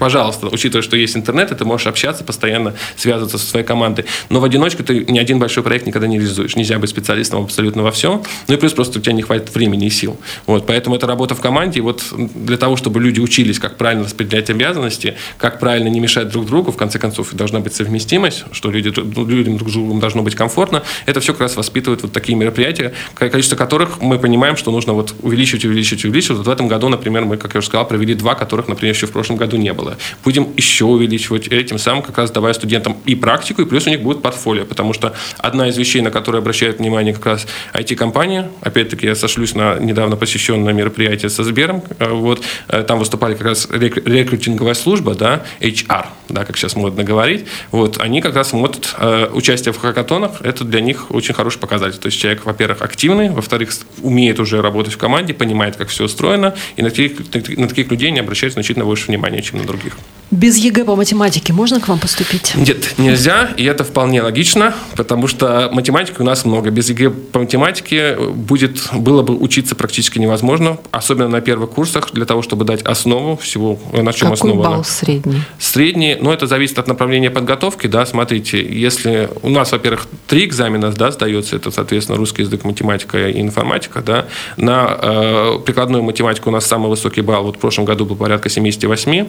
пожалуйста, 0.00 0.48
учитывая, 0.48 0.82
что 0.82 0.96
есть 0.96 1.14
интернет, 1.14 1.52
и 1.52 1.54
ты 1.54 1.64
можешь 1.64 1.86
общаться, 1.86 2.24
постоянно 2.24 2.74
связываться 2.96 3.36
со 3.36 3.46
своей 3.46 3.66
командой. 3.66 4.06
Но 4.30 4.40
в 4.40 4.44
одиночку 4.44 4.82
ты 4.82 5.04
ни 5.04 5.18
один 5.18 5.38
большой 5.38 5.62
проект 5.62 5.86
никогда 5.86 6.08
не 6.08 6.16
реализуешь. 6.16 6.56
Нельзя 6.56 6.78
быть 6.78 6.88
специалистом 6.88 7.44
абсолютно 7.44 7.82
во 7.82 7.92
всем. 7.92 8.22
Ну 8.48 8.54
и 8.54 8.56
плюс 8.56 8.72
просто 8.72 8.98
у 8.98 9.02
тебя 9.02 9.12
не 9.12 9.20
хватит 9.20 9.54
времени 9.54 9.86
и 9.86 9.90
сил. 9.90 10.18
Вот, 10.46 10.66
поэтому 10.66 10.96
это 10.96 11.06
работа 11.06 11.34
в 11.34 11.40
команде. 11.40 11.80
И 11.80 11.82
вот 11.82 12.02
для 12.34 12.56
того, 12.56 12.76
чтобы 12.76 12.98
люди 12.98 13.20
учились, 13.20 13.58
как 13.58 13.76
правильно 13.76 14.04
распределять 14.04 14.48
обязанности, 14.48 15.16
как 15.36 15.60
правильно 15.60 15.88
не 15.88 16.00
мешать 16.00 16.28
друг 16.28 16.46
другу, 16.46 16.72
в 16.72 16.78
конце 16.78 16.98
концов, 16.98 17.34
должна 17.34 17.60
быть 17.60 17.74
совместимость, 17.74 18.44
что 18.52 18.70
люди, 18.70 18.88
людям 18.88 19.58
друг 19.58 19.68
с 19.68 19.74
другом 19.74 20.00
должно 20.00 20.22
быть 20.22 20.34
комфортно. 20.34 20.82
Это 21.04 21.20
все 21.20 21.32
как 21.32 21.42
раз 21.42 21.56
воспитывает 21.56 22.02
вот 22.02 22.12
такие 22.12 22.38
мероприятия, 22.38 22.94
количество 23.14 23.56
которых 23.56 24.00
мы 24.00 24.18
понимаем, 24.18 24.56
что 24.56 24.70
нужно 24.70 24.94
вот 24.94 25.14
увеличивать, 25.20 25.66
увеличивать, 25.66 26.06
увеличивать. 26.06 26.38
Вот 26.38 26.46
в 26.46 26.50
этом 26.50 26.68
году, 26.68 26.88
например, 26.88 27.26
мы, 27.26 27.36
как 27.36 27.52
я 27.52 27.58
уже 27.58 27.66
сказал, 27.66 27.86
провели 27.86 28.14
два, 28.14 28.34
которых, 28.34 28.66
например, 28.66 28.94
еще 28.94 29.06
в 29.06 29.12
прошлом 29.12 29.36
году 29.36 29.58
не 29.58 29.74
было. 29.74 29.89
Будем 30.24 30.48
еще 30.56 30.84
увеличивать, 30.84 31.48
этим 31.48 31.78
самым 31.78 32.02
как 32.02 32.18
раз 32.18 32.30
давая 32.30 32.52
студентам 32.52 32.96
и 33.04 33.14
практику, 33.14 33.62
и 33.62 33.64
плюс 33.64 33.86
у 33.86 33.90
них 33.90 34.02
будет 34.02 34.22
портфолио, 34.22 34.64
потому 34.64 34.92
что 34.92 35.14
одна 35.38 35.68
из 35.68 35.76
вещей, 35.76 36.02
на 36.02 36.10
которые 36.10 36.40
обращают 36.40 36.78
внимание 36.78 37.14
как 37.14 37.26
раз 37.26 37.46
IT-компания, 37.74 38.50
опять-таки 38.60 39.06
я 39.06 39.14
сошлюсь 39.14 39.54
на 39.54 39.78
недавно 39.78 40.16
посещенное 40.16 40.72
мероприятие 40.72 41.30
со 41.30 41.44
Сбером, 41.44 41.82
э, 41.98 42.08
вот, 42.08 42.42
э, 42.68 42.82
там 42.82 42.98
выступали 42.98 43.34
как 43.34 43.46
раз 43.46 43.68
рек- 43.70 44.06
рекрутинговая 44.06 44.74
служба, 44.74 45.14
да, 45.14 45.42
HR, 45.60 46.06
да, 46.28 46.44
как 46.44 46.56
сейчас 46.56 46.76
модно 46.76 47.04
говорить, 47.04 47.46
вот, 47.70 48.00
они 48.00 48.20
как 48.20 48.34
раз 48.34 48.50
смотрят 48.50 48.94
э, 48.98 49.28
участие 49.32 49.72
в 49.72 49.78
хакатонах, 49.78 50.42
это 50.42 50.64
для 50.64 50.80
них 50.80 51.10
очень 51.10 51.34
хороший 51.34 51.58
показатель, 51.58 51.98
то 51.98 52.06
есть 52.06 52.20
человек, 52.20 52.44
во-первых, 52.44 52.82
активный, 52.82 53.30
во-вторых, 53.30 53.70
умеет 54.02 54.40
уже 54.40 54.60
работать 54.60 54.94
в 54.94 54.98
команде, 54.98 55.34
понимает, 55.34 55.76
как 55.76 55.88
все 55.88 56.04
устроено, 56.04 56.54
и 56.76 56.82
на 56.82 56.90
таких, 56.90 57.18
на 57.56 57.68
таких 57.68 57.90
людей 57.90 58.10
не 58.10 58.20
обращают 58.20 58.54
значительно 58.54 58.84
больше 58.84 59.08
внимания, 59.08 59.42
чем 59.42 59.58
на 59.58 59.64
других. 59.64 59.79
Thank 59.80 59.94
you. 59.94 60.19
Без 60.30 60.56
ЕГЭ 60.56 60.84
по 60.84 60.94
математике 60.94 61.52
можно 61.52 61.80
к 61.80 61.88
вам 61.88 61.98
поступить? 61.98 62.52
Нет, 62.54 62.94
нельзя, 62.98 63.50
и 63.56 63.64
это 63.64 63.82
вполне 63.82 64.22
логично, 64.22 64.74
потому 64.96 65.26
что 65.26 65.68
математики 65.72 66.16
у 66.20 66.24
нас 66.24 66.44
много. 66.44 66.70
Без 66.70 66.88
ЕГЭ 66.88 67.10
по 67.10 67.40
математике 67.40 68.16
будет, 68.16 68.88
было 68.92 69.22
бы 69.22 69.36
учиться 69.36 69.74
практически 69.74 70.20
невозможно, 70.20 70.78
особенно 70.92 71.28
на 71.28 71.40
первых 71.40 71.70
курсах, 71.70 72.10
для 72.12 72.26
того, 72.26 72.42
чтобы 72.42 72.64
дать 72.64 72.82
основу 72.82 73.36
всего, 73.38 73.78
на 73.92 74.12
чем 74.12 74.30
Какой 74.30 74.50
основано. 74.50 74.70
балл 74.70 74.84
средний? 74.84 75.42
Средний, 75.58 76.16
ну, 76.20 76.30
это 76.30 76.46
зависит 76.46 76.78
от 76.78 76.86
направления 76.86 77.30
подготовки, 77.30 77.88
да, 77.88 78.06
смотрите, 78.06 78.64
если 78.64 79.28
у 79.42 79.50
нас, 79.50 79.72
во-первых, 79.72 80.06
три 80.28 80.44
экзамена, 80.44 80.92
да, 80.92 81.10
сдается, 81.10 81.56
это, 81.56 81.72
соответственно, 81.72 82.18
русский 82.18 82.42
язык, 82.42 82.64
математика 82.64 83.28
и 83.28 83.40
информатика, 83.40 84.00
да, 84.00 84.26
на 84.56 84.96
э, 85.00 85.58
прикладную 85.66 86.04
математику 86.04 86.50
у 86.50 86.52
нас 86.52 86.66
самый 86.66 86.88
высокий 86.88 87.20
балл, 87.20 87.44
вот 87.44 87.56
в 87.56 87.58
прошлом 87.58 87.84
году 87.84 88.04
был 88.04 88.14
порядка 88.14 88.48
78, 88.48 89.26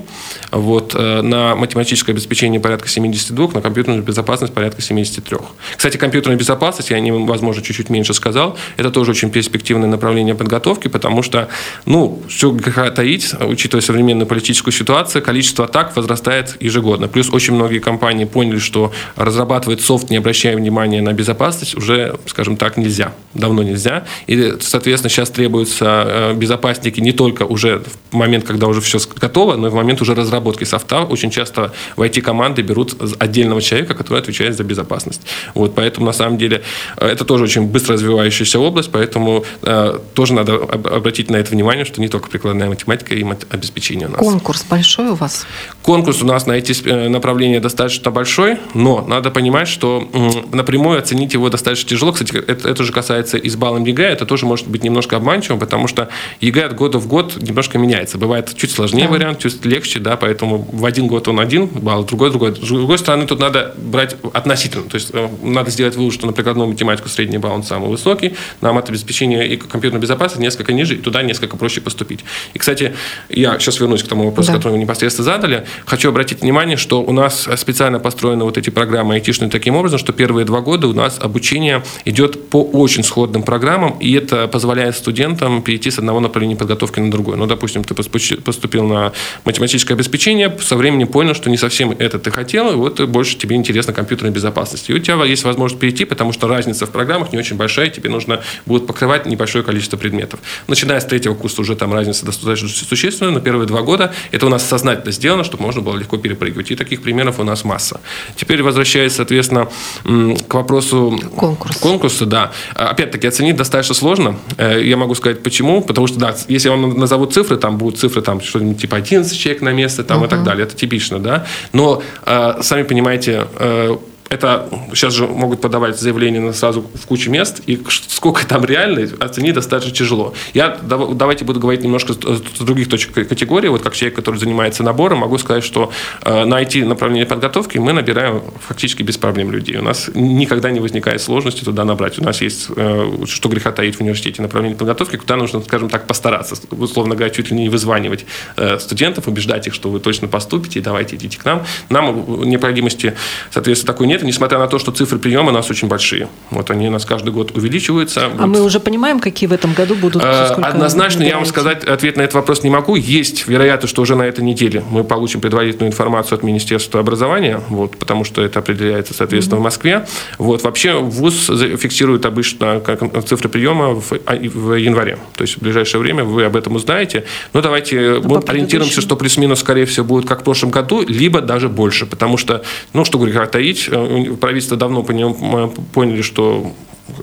вот, 0.51 0.90
э, 0.93 1.21
на 1.21 1.55
математическое 1.55 2.11
обеспечение 2.11 2.59
порядка 2.59 2.87
72, 2.87 3.49
на 3.53 3.61
компьютерную 3.61 4.03
безопасность 4.03 4.53
порядка 4.53 4.81
73. 4.81 5.37
Кстати, 5.75 5.97
компьютерная 5.97 6.37
безопасность, 6.37 6.89
я 6.89 6.97
о 6.97 7.25
возможно, 7.25 7.63
чуть-чуть 7.63 7.89
меньше 7.89 8.13
сказал, 8.13 8.57
это 8.77 8.91
тоже 8.91 9.11
очень 9.11 9.31
перспективное 9.31 9.89
направление 9.89 10.35
подготовки, 10.35 10.87
потому 10.87 11.23
что, 11.23 11.47
ну, 11.85 12.21
все 12.27 12.51
греха 12.51 12.89
таить, 12.91 13.33
учитывая 13.39 13.81
современную 13.81 14.27
политическую 14.27 14.73
ситуацию, 14.73 15.21
количество 15.21 15.65
атак 15.65 15.95
возрастает 15.95 16.57
ежегодно. 16.59 17.07
Плюс 17.07 17.29
очень 17.29 17.53
многие 17.53 17.79
компании 17.79 18.25
поняли, 18.25 18.59
что 18.59 18.91
разрабатывать 19.15 19.81
софт, 19.81 20.09
не 20.09 20.17
обращая 20.17 20.55
внимания 20.55 21.01
на 21.01 21.13
безопасность, 21.13 21.75
уже, 21.75 22.17
скажем 22.25 22.57
так, 22.57 22.77
нельзя. 22.77 23.13
Давно 23.33 23.63
нельзя. 23.63 24.05
И, 24.27 24.55
соответственно, 24.59 25.09
сейчас 25.09 25.29
требуются 25.29 26.03
э, 26.05 26.33
безопасники 26.33 26.99
не 26.99 27.11
только 27.11 27.43
уже 27.43 27.83
в 28.11 28.15
момент, 28.15 28.45
когда 28.45 28.67
уже 28.67 28.81
все 28.81 28.99
готово, 29.19 29.55
но 29.55 29.67
и 29.67 29.69
в 29.69 29.75
момент 29.75 30.01
уже 30.01 30.15
разработки 30.15 30.63
софта. 30.63 30.80
Очень 31.05 31.31
часто 31.31 31.73
в 31.95 32.01
IT-команды 32.01 32.61
берут 32.61 32.95
отдельного 33.19 33.61
человека, 33.61 33.93
который 33.93 34.19
отвечает 34.19 34.55
за 34.55 34.63
безопасность. 34.63 35.21
Вот, 35.53 35.75
поэтому, 35.75 36.05
на 36.05 36.13
самом 36.13 36.37
деле, 36.37 36.61
э, 36.97 37.07
это 37.07 37.25
тоже 37.25 37.43
очень 37.45 37.67
быстро 37.67 37.93
развивающаяся 37.93 38.59
область, 38.59 38.91
поэтому 38.91 39.45
э, 39.61 39.99
тоже 40.13 40.33
надо 40.33 40.55
обратить 40.55 41.29
на 41.29 41.37
это 41.37 41.51
внимание, 41.51 41.85
что 41.85 42.01
не 42.01 42.07
только 42.07 42.29
прикладная 42.29 42.69
математика 42.69 43.15
и 43.15 43.25
обеспечение 43.49 44.07
у 44.07 44.11
нас. 44.11 44.19
Конкурс 44.19 44.65
большой 44.69 45.09
у 45.09 45.15
вас? 45.15 45.45
Конкурс 45.81 46.21
у 46.21 46.25
нас 46.25 46.45
на 46.45 46.53
эти 46.53 46.73
э, 46.87 47.09
направления 47.09 47.59
достаточно 47.59 48.11
большой, 48.11 48.57
но 48.73 49.05
надо 49.07 49.31
понимать, 49.31 49.67
что 49.67 50.07
напрямую 50.51 50.99
оценить 50.99 51.33
его 51.33 51.49
достаточно 51.49 51.89
тяжело. 51.89 52.11
Кстати, 52.11 52.35
это, 52.35 52.69
это 52.69 52.83
же 52.83 52.91
касается 52.91 53.37
и 53.37 53.49
с 53.49 53.55
баллом 53.55 53.83
ЕГЭ, 53.85 54.03
это 54.03 54.25
тоже 54.25 54.45
может 54.45 54.67
быть 54.67 54.83
немножко 54.83 55.17
обманчивым, 55.17 55.59
потому 55.59 55.87
что 55.87 56.09
ЕГЭ 56.39 56.65
от 56.65 56.75
года 56.75 56.99
в 56.99 57.07
год 57.07 57.37
немножко 57.41 57.77
меняется. 57.77 58.17
Бывает 58.17 58.53
чуть 58.55 58.71
сложнее 58.71 59.07
да. 59.07 59.11
вариант, 59.11 59.39
чуть 59.39 59.65
легче, 59.65 59.99
да, 59.99 60.17
поэтому 60.17 60.67
в 60.71 60.85
один 60.85 61.07
год 61.07 61.27
он 61.27 61.39
один 61.39 61.67
балл, 61.67 62.03
другой 62.03 62.29
другой. 62.29 62.55
С 62.55 62.67
другой 62.67 62.97
стороны, 62.97 63.25
тут 63.25 63.39
надо 63.39 63.73
брать 63.77 64.15
относительно. 64.33 64.83
То 64.83 64.95
есть 64.95 65.11
э, 65.13 65.29
надо 65.43 65.69
сделать 65.71 65.95
вывод, 65.95 66.13
что 66.13 66.27
на 66.27 66.33
прикладную 66.33 66.69
математику 66.69 67.09
средний 67.09 67.37
балл 67.37 67.53
он 67.53 67.63
самый 67.63 67.89
высокий, 67.89 68.35
на 68.61 68.71
обеспечение 68.71 69.47
и 69.47 69.57
компьютерной 69.57 70.01
безопасности 70.01 70.41
несколько 70.41 70.73
ниже, 70.73 70.95
и 70.95 70.97
туда 70.97 71.21
несколько 71.21 71.57
проще 71.57 71.81
поступить. 71.81 72.21
И, 72.53 72.59
кстати, 72.59 72.95
я 73.29 73.59
сейчас 73.59 73.79
вернусь 73.79 74.03
к 74.03 74.07
тому 74.07 74.25
вопросу, 74.25 74.51
да. 74.51 74.57
который 74.57 74.73
вы 74.73 74.79
непосредственно 74.79 75.25
задали. 75.25 75.65
Хочу 75.85 76.09
обратить 76.09 76.41
внимание, 76.41 76.77
что 76.77 77.03
у 77.03 77.11
нас 77.11 77.47
специально 77.57 77.99
построены 77.99 78.43
вот 78.43 78.57
эти 78.57 78.69
программы 78.69 79.15
айтишные 79.15 79.49
таким 79.49 79.75
образом, 79.75 79.99
что 79.99 80.13
первые 80.13 80.45
два 80.45 80.61
года 80.61 80.87
у 80.87 80.93
нас 80.93 81.17
обучение 81.19 81.83
идет 82.05 82.49
по 82.49 82.63
очень 82.63 83.03
сходным 83.03 83.43
программам, 83.43 83.97
и 83.99 84.13
это 84.13 84.47
позволяет 84.47 84.95
студентам 84.95 85.61
перейти 85.61 85.91
с 85.91 85.99
одного 85.99 86.19
направления 86.19 86.55
подготовки 86.55 86.99
на 86.99 87.11
другое. 87.11 87.37
Ну, 87.37 87.45
допустим, 87.45 87.83
ты 87.83 87.93
поступил 87.93 88.83
на 88.85 89.13
математическое 89.45 89.93
обеспечение, 89.93 90.49
со 90.63 90.75
временем 90.75 91.07
понял, 91.07 91.33
что 91.33 91.49
не 91.49 91.57
совсем 91.57 91.91
это 91.91 92.19
ты 92.19 92.31
хотел, 92.31 92.71
и 92.71 92.75
вот 92.75 93.01
больше 93.01 93.37
тебе 93.37 93.55
интересна 93.55 93.93
компьютерная 93.93 94.31
безопасность. 94.31 94.89
И 94.89 94.93
у 94.93 94.99
тебя 94.99 95.23
есть 95.25 95.43
возможность 95.43 95.79
перейти, 95.79 96.05
потому 96.05 96.33
что 96.33 96.47
разница 96.47 96.85
в 96.85 96.91
программах 96.91 97.31
не 97.31 97.39
очень 97.39 97.55
большая, 97.57 97.89
тебе 97.89 98.09
нужно 98.09 98.41
будет 98.65 98.87
покрывать 98.87 99.25
небольшое 99.25 99.63
количество 99.63 99.97
предметов. 99.97 100.39
Начиная 100.67 100.99
с 100.99 101.05
третьего 101.05 101.33
курса 101.33 101.61
уже 101.61 101.75
там 101.75 101.93
разница 101.93 102.25
достаточно 102.25 102.69
существенная, 102.69 103.31
но 103.31 103.39
первые 103.39 103.67
два 103.67 103.81
года 103.81 104.13
это 104.31 104.45
у 104.45 104.49
нас 104.49 104.67
сознательно 104.67 105.11
сделано, 105.11 105.43
чтобы 105.43 105.63
можно 105.63 105.81
было 105.81 105.97
легко 105.97 106.17
перепрыгивать. 106.17 106.71
И 106.71 106.75
таких 106.75 107.01
примеров 107.01 107.39
у 107.39 107.43
нас 107.43 107.63
масса. 107.63 107.99
Теперь 108.35 108.63
возвращаясь, 108.63 109.13
соответственно, 109.13 109.69
к 110.03 110.53
вопросу 110.53 111.19
Конкурс. 111.35 111.77
конкурса, 111.77 112.25
да. 112.25 112.51
Опять-таки, 112.75 113.27
оценить 113.27 113.55
достаточно 113.55 113.95
сложно. 113.95 114.37
Э, 114.57 114.81
я 114.83 114.97
могу 114.97 115.15
сказать, 115.15 115.43
почему. 115.43 115.81
Потому 115.81 116.07
что, 116.07 116.19
да, 116.19 116.35
если 116.47 116.69
я 116.69 116.75
вам 116.75 116.97
назову 116.97 117.25
цифры, 117.25 117.57
там 117.57 117.77
будут 117.77 117.99
цифры, 117.99 118.21
там, 118.21 118.41
что-нибудь 118.41 118.81
типа 118.81 118.97
11 118.97 119.37
человек 119.37 119.61
на 119.61 119.71
место, 119.71 120.03
там, 120.03 120.23
uh-huh. 120.23 120.27
и 120.27 120.29
так 120.29 120.40
далее. 120.43 120.65
Это 120.65 120.75
типично, 120.75 121.19
да. 121.19 121.45
Но, 121.73 122.01
э, 122.25 122.53
сами 122.61 122.83
понимаете, 122.83 123.47
э, 123.59 123.97
это 124.31 124.69
сейчас 124.93 125.13
же 125.13 125.27
могут 125.27 125.59
подавать 125.59 125.99
заявление 125.99 126.53
сразу 126.53 126.81
в 126.81 127.05
кучу 127.05 127.29
мест, 127.29 127.61
и 127.67 127.77
сколько 128.07 128.47
там 128.47 128.63
реально, 128.63 129.09
оценить 129.19 129.55
достаточно 129.55 129.93
тяжело. 129.93 130.33
Я 130.53 130.77
давайте 130.81 131.43
буду 131.43 131.59
говорить 131.59 131.83
немножко 131.83 132.13
с 132.13 132.61
других 132.63 132.87
точек 132.87 133.13
категории. 133.13 133.67
Вот 133.67 133.81
как 133.81 133.93
человек, 133.93 134.15
который 134.15 134.37
занимается 134.37 134.83
набором, 134.83 135.19
могу 135.19 135.37
сказать, 135.37 135.65
что 135.65 135.91
э, 136.23 136.45
на 136.45 136.61
IT-направление 136.63 137.25
подготовки 137.25 137.77
мы 137.77 137.91
набираем 137.91 138.41
фактически 138.65 139.03
без 139.03 139.17
проблем 139.17 139.51
людей. 139.51 139.75
У 139.75 139.83
нас 139.83 140.09
никогда 140.13 140.71
не 140.71 140.79
возникает 140.79 141.21
сложности 141.21 141.65
туда 141.65 141.83
набрать. 141.83 142.17
У 142.17 142.23
нас 142.23 142.39
есть, 142.41 142.67
э, 142.73 143.25
что 143.25 143.49
греха 143.49 143.73
таит 143.73 143.95
в 143.97 144.01
университете, 144.01 144.41
направление 144.41 144.77
подготовки, 144.77 145.17
куда 145.17 145.35
нужно, 145.35 145.61
скажем 145.61 145.89
так, 145.89 146.07
постараться. 146.07 146.55
Условно 146.71 147.15
говоря, 147.15 147.33
чуть 147.33 147.51
ли 147.51 147.57
не 147.57 147.67
вызванивать 147.67 148.25
э, 148.55 148.79
студентов, 148.79 149.27
убеждать 149.27 149.67
их, 149.67 149.73
что 149.73 149.89
вы 149.89 149.99
точно 149.99 150.29
поступите, 150.29 150.79
и 150.79 150.81
давайте 150.81 151.17
идите 151.17 151.37
к 151.37 151.43
нам. 151.43 151.65
Нам 151.89 152.47
необходимости, 152.47 153.15
соответственно, 153.49 153.91
такой 153.93 154.07
нет 154.07 154.20
это 154.21 154.27
несмотря 154.27 154.59
на 154.59 154.67
то, 154.67 154.77
что 154.77 154.91
цифры 154.91 155.17
приема 155.17 155.49
у 155.49 155.53
нас 155.53 155.69
очень 155.71 155.87
большие. 155.87 156.29
Вот 156.51 156.69
они 156.69 156.87
у 156.87 156.91
нас 156.91 157.05
каждый 157.05 157.33
год 157.33 157.57
увеличиваются. 157.57 158.25
А 158.25 158.29
вот. 158.29 158.47
мы 158.47 158.61
уже 158.61 158.79
понимаем, 158.79 159.19
какие 159.19 159.49
в 159.49 159.53
этом 159.53 159.73
году 159.73 159.95
будут? 159.95 160.23
Э, 160.23 160.53
однозначно 160.61 161.23
я 161.23 161.35
вам 161.35 161.45
сказать 161.45 161.83
ответ 161.83 162.17
на 162.17 162.21
этот 162.21 162.35
вопрос 162.35 162.63
не 162.63 162.69
могу. 162.69 162.95
Есть 162.95 163.47
вероятность, 163.47 163.91
что 163.91 164.03
уже 164.03 164.15
на 164.15 164.23
этой 164.23 164.43
неделе 164.43 164.83
мы 164.91 165.03
получим 165.03 165.41
предварительную 165.41 165.91
информацию 165.91 166.37
от 166.37 166.43
Министерства 166.43 166.99
образования, 166.99 167.61
вот, 167.69 167.97
потому 167.97 168.23
что 168.23 168.43
это 168.43 168.59
определяется, 168.59 169.13
соответственно, 169.15 169.57
mm-hmm. 169.57 169.61
в 169.61 169.63
Москве. 169.63 170.05
Вот, 170.37 170.63
вообще 170.63 170.93
ВУЗ 170.99 171.51
фиксирует 171.79 172.25
обычно 172.25 172.81
цифры 173.25 173.49
приема 173.49 173.95
в, 173.95 174.11
а, 174.27 174.35
в 174.35 174.75
январе. 174.75 175.17
То 175.35 175.41
есть 175.43 175.57
в 175.57 175.61
ближайшее 175.61 175.99
время 175.99 176.23
вы 176.23 176.45
об 176.45 176.55
этом 176.55 176.75
узнаете. 176.75 177.25
Но 177.53 177.61
давайте 177.61 178.21
ну, 178.23 178.43
ориентируемся, 178.47 179.01
что 179.01 179.15
плюс-минус, 179.15 179.59
скорее 179.59 179.85
всего, 179.85 180.05
будет 180.05 180.27
как 180.27 180.41
в 180.41 180.43
прошлом 180.43 180.69
году, 180.69 181.03
либо 181.07 181.41
даже 181.41 181.69
больше. 181.69 182.05
Потому 182.05 182.37
что, 182.37 182.61
ну, 182.93 183.03
что 183.03 183.17
говорить, 183.17 183.51
таить, 183.51 183.87
э, 183.89 184.10
правительство 184.39 184.77
давно 184.77 185.03
поняли, 185.03 186.21
что 186.21 186.73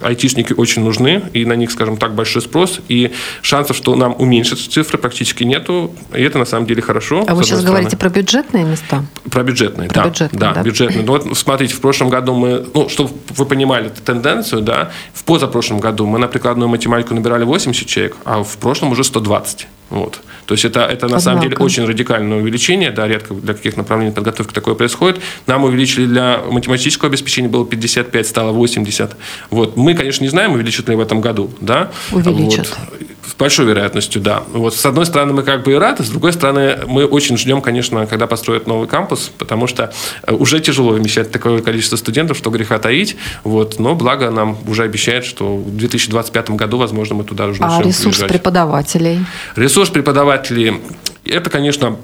айтишники 0.03 0.53
очень 0.53 0.83
нужны, 0.83 1.23
и 1.33 1.45
на 1.45 1.55
них, 1.55 1.71
скажем 1.71 1.97
так, 1.97 2.15
большой 2.15 2.43
спрос, 2.43 2.81
и 2.89 3.13
шансов, 3.43 3.77
что 3.77 3.95
нам 3.95 4.15
уменьшатся 4.19 4.71
цифры, 4.71 4.99
практически 4.99 5.45
нету, 5.45 5.95
и 6.15 6.23
это 6.23 6.39
на 6.39 6.45
самом 6.45 6.67
деле 6.67 6.83
хорошо. 6.83 7.25
А 7.27 7.35
вы 7.35 7.43
сейчас 7.43 7.61
стороны. 7.61 7.79
говорите 7.81 7.97
про 7.97 8.09
бюджетные 8.09 8.65
места? 8.65 9.05
Про 9.31 9.43
бюджетные, 9.43 9.89
про 9.89 10.03
да. 10.03 10.09
Бюджетные, 10.09 10.41
да, 10.41 10.53
да. 10.55 10.63
бюджетные. 10.63 11.05
Ну, 11.05 11.13
вот 11.13 11.37
смотрите, 11.37 11.75
в 11.75 11.81
прошлом 11.81 12.09
году 12.09 12.35
мы, 12.35 12.67
ну, 12.75 12.89
чтобы 12.89 13.11
вы 13.31 13.47
понимали 13.47 13.87
эту 13.87 14.03
тенденцию, 14.03 14.63
да, 14.63 14.91
в 15.13 15.25
позапрошлом 15.25 15.81
году 15.81 16.07
мы 16.07 16.19
на 16.19 16.29
прикладную 16.29 16.69
математику 16.69 17.15
набирали 17.15 17.45
80 17.45 17.87
человек, 17.87 18.17
а 18.25 18.43
в 18.43 18.59
прошлом 18.59 18.93
уже 18.93 19.05
120. 19.05 19.67
Вот. 19.91 20.21
То 20.47 20.55
есть 20.55 20.65
это, 20.65 20.81
это 20.81 21.07
на 21.07 21.17
Однако. 21.17 21.21
самом 21.23 21.43
деле 21.43 21.57
очень 21.57 21.85
радикальное 21.85 22.39
увеличение, 22.39 22.91
да, 22.91 23.07
редко 23.07 23.35
для 23.35 23.55
каких 23.55 23.77
направлений 23.77 24.13
подготовки 24.13 24.53
такое 24.53 24.75
происходит. 24.75 25.21
Нам 25.47 25.65
увеличили 25.65 26.07
для 26.07 26.41
математического 26.51 27.09
обеспечения 27.09 27.49
было 27.49 27.67
55, 27.67 28.27
стало 28.27 28.53
80. 28.53 29.17
Вот. 29.51 29.77
Мы, 29.77 29.95
конечно, 29.95 30.25
не 30.25 30.31
знаем, 30.31 30.53
увеличат 30.53 30.89
ли 30.89 30.97
в 30.97 31.01
этом 31.01 31.21
году, 31.21 31.51
да. 31.61 31.91
Увеличат. 32.13 32.69
Вот. 32.91 33.09
С 33.29 33.35
большой 33.35 33.67
вероятностью, 33.67 34.23
да. 34.23 34.43
Вот 34.53 34.75
с 34.75 34.87
одной 34.87 35.05
стороны, 35.05 35.35
мы 35.35 35.43
как 35.43 35.63
бы 35.63 35.73
и 35.73 35.75
рады, 35.75 36.03
с 36.03 36.09
другой 36.09 36.33
стороны, 36.33 36.79
мы 36.87 37.05
очень 37.05 37.37
ждем, 37.37 37.61
конечно, 37.61 38.07
когда 38.07 38.27
построят 38.27 38.67
новый 38.67 38.89
кампус, 38.89 39.31
потому 39.37 39.67
что 39.67 39.93
э, 40.27 40.33
уже 40.33 40.61
тяжело 40.61 40.93
вмещать 40.93 41.31
такое 41.31 41.61
количество 41.61 41.97
студентов, 41.97 42.39
что 42.39 42.49
греха 42.49 42.79
таить. 42.79 43.17
Вот. 43.45 43.79
Но 43.79 43.95
благо 43.95 44.31
нам 44.31 44.57
уже 44.67 44.83
обещают, 44.85 45.27
что 45.27 45.57
в 45.57 45.77
2025 45.77 46.51
году, 46.51 46.79
возможно, 46.79 47.17
мы 47.17 47.25
туда 47.25 47.47
уже 47.47 47.61
начнем 47.61 47.81
А 47.81 47.83
ресурс 47.83 48.17
приезжать. 48.17 48.29
преподавателей? 48.31 49.21
Ресурс 49.57 49.91
преподавателей, 49.91 50.81
это, 51.27 51.51
конечно, 51.51 51.97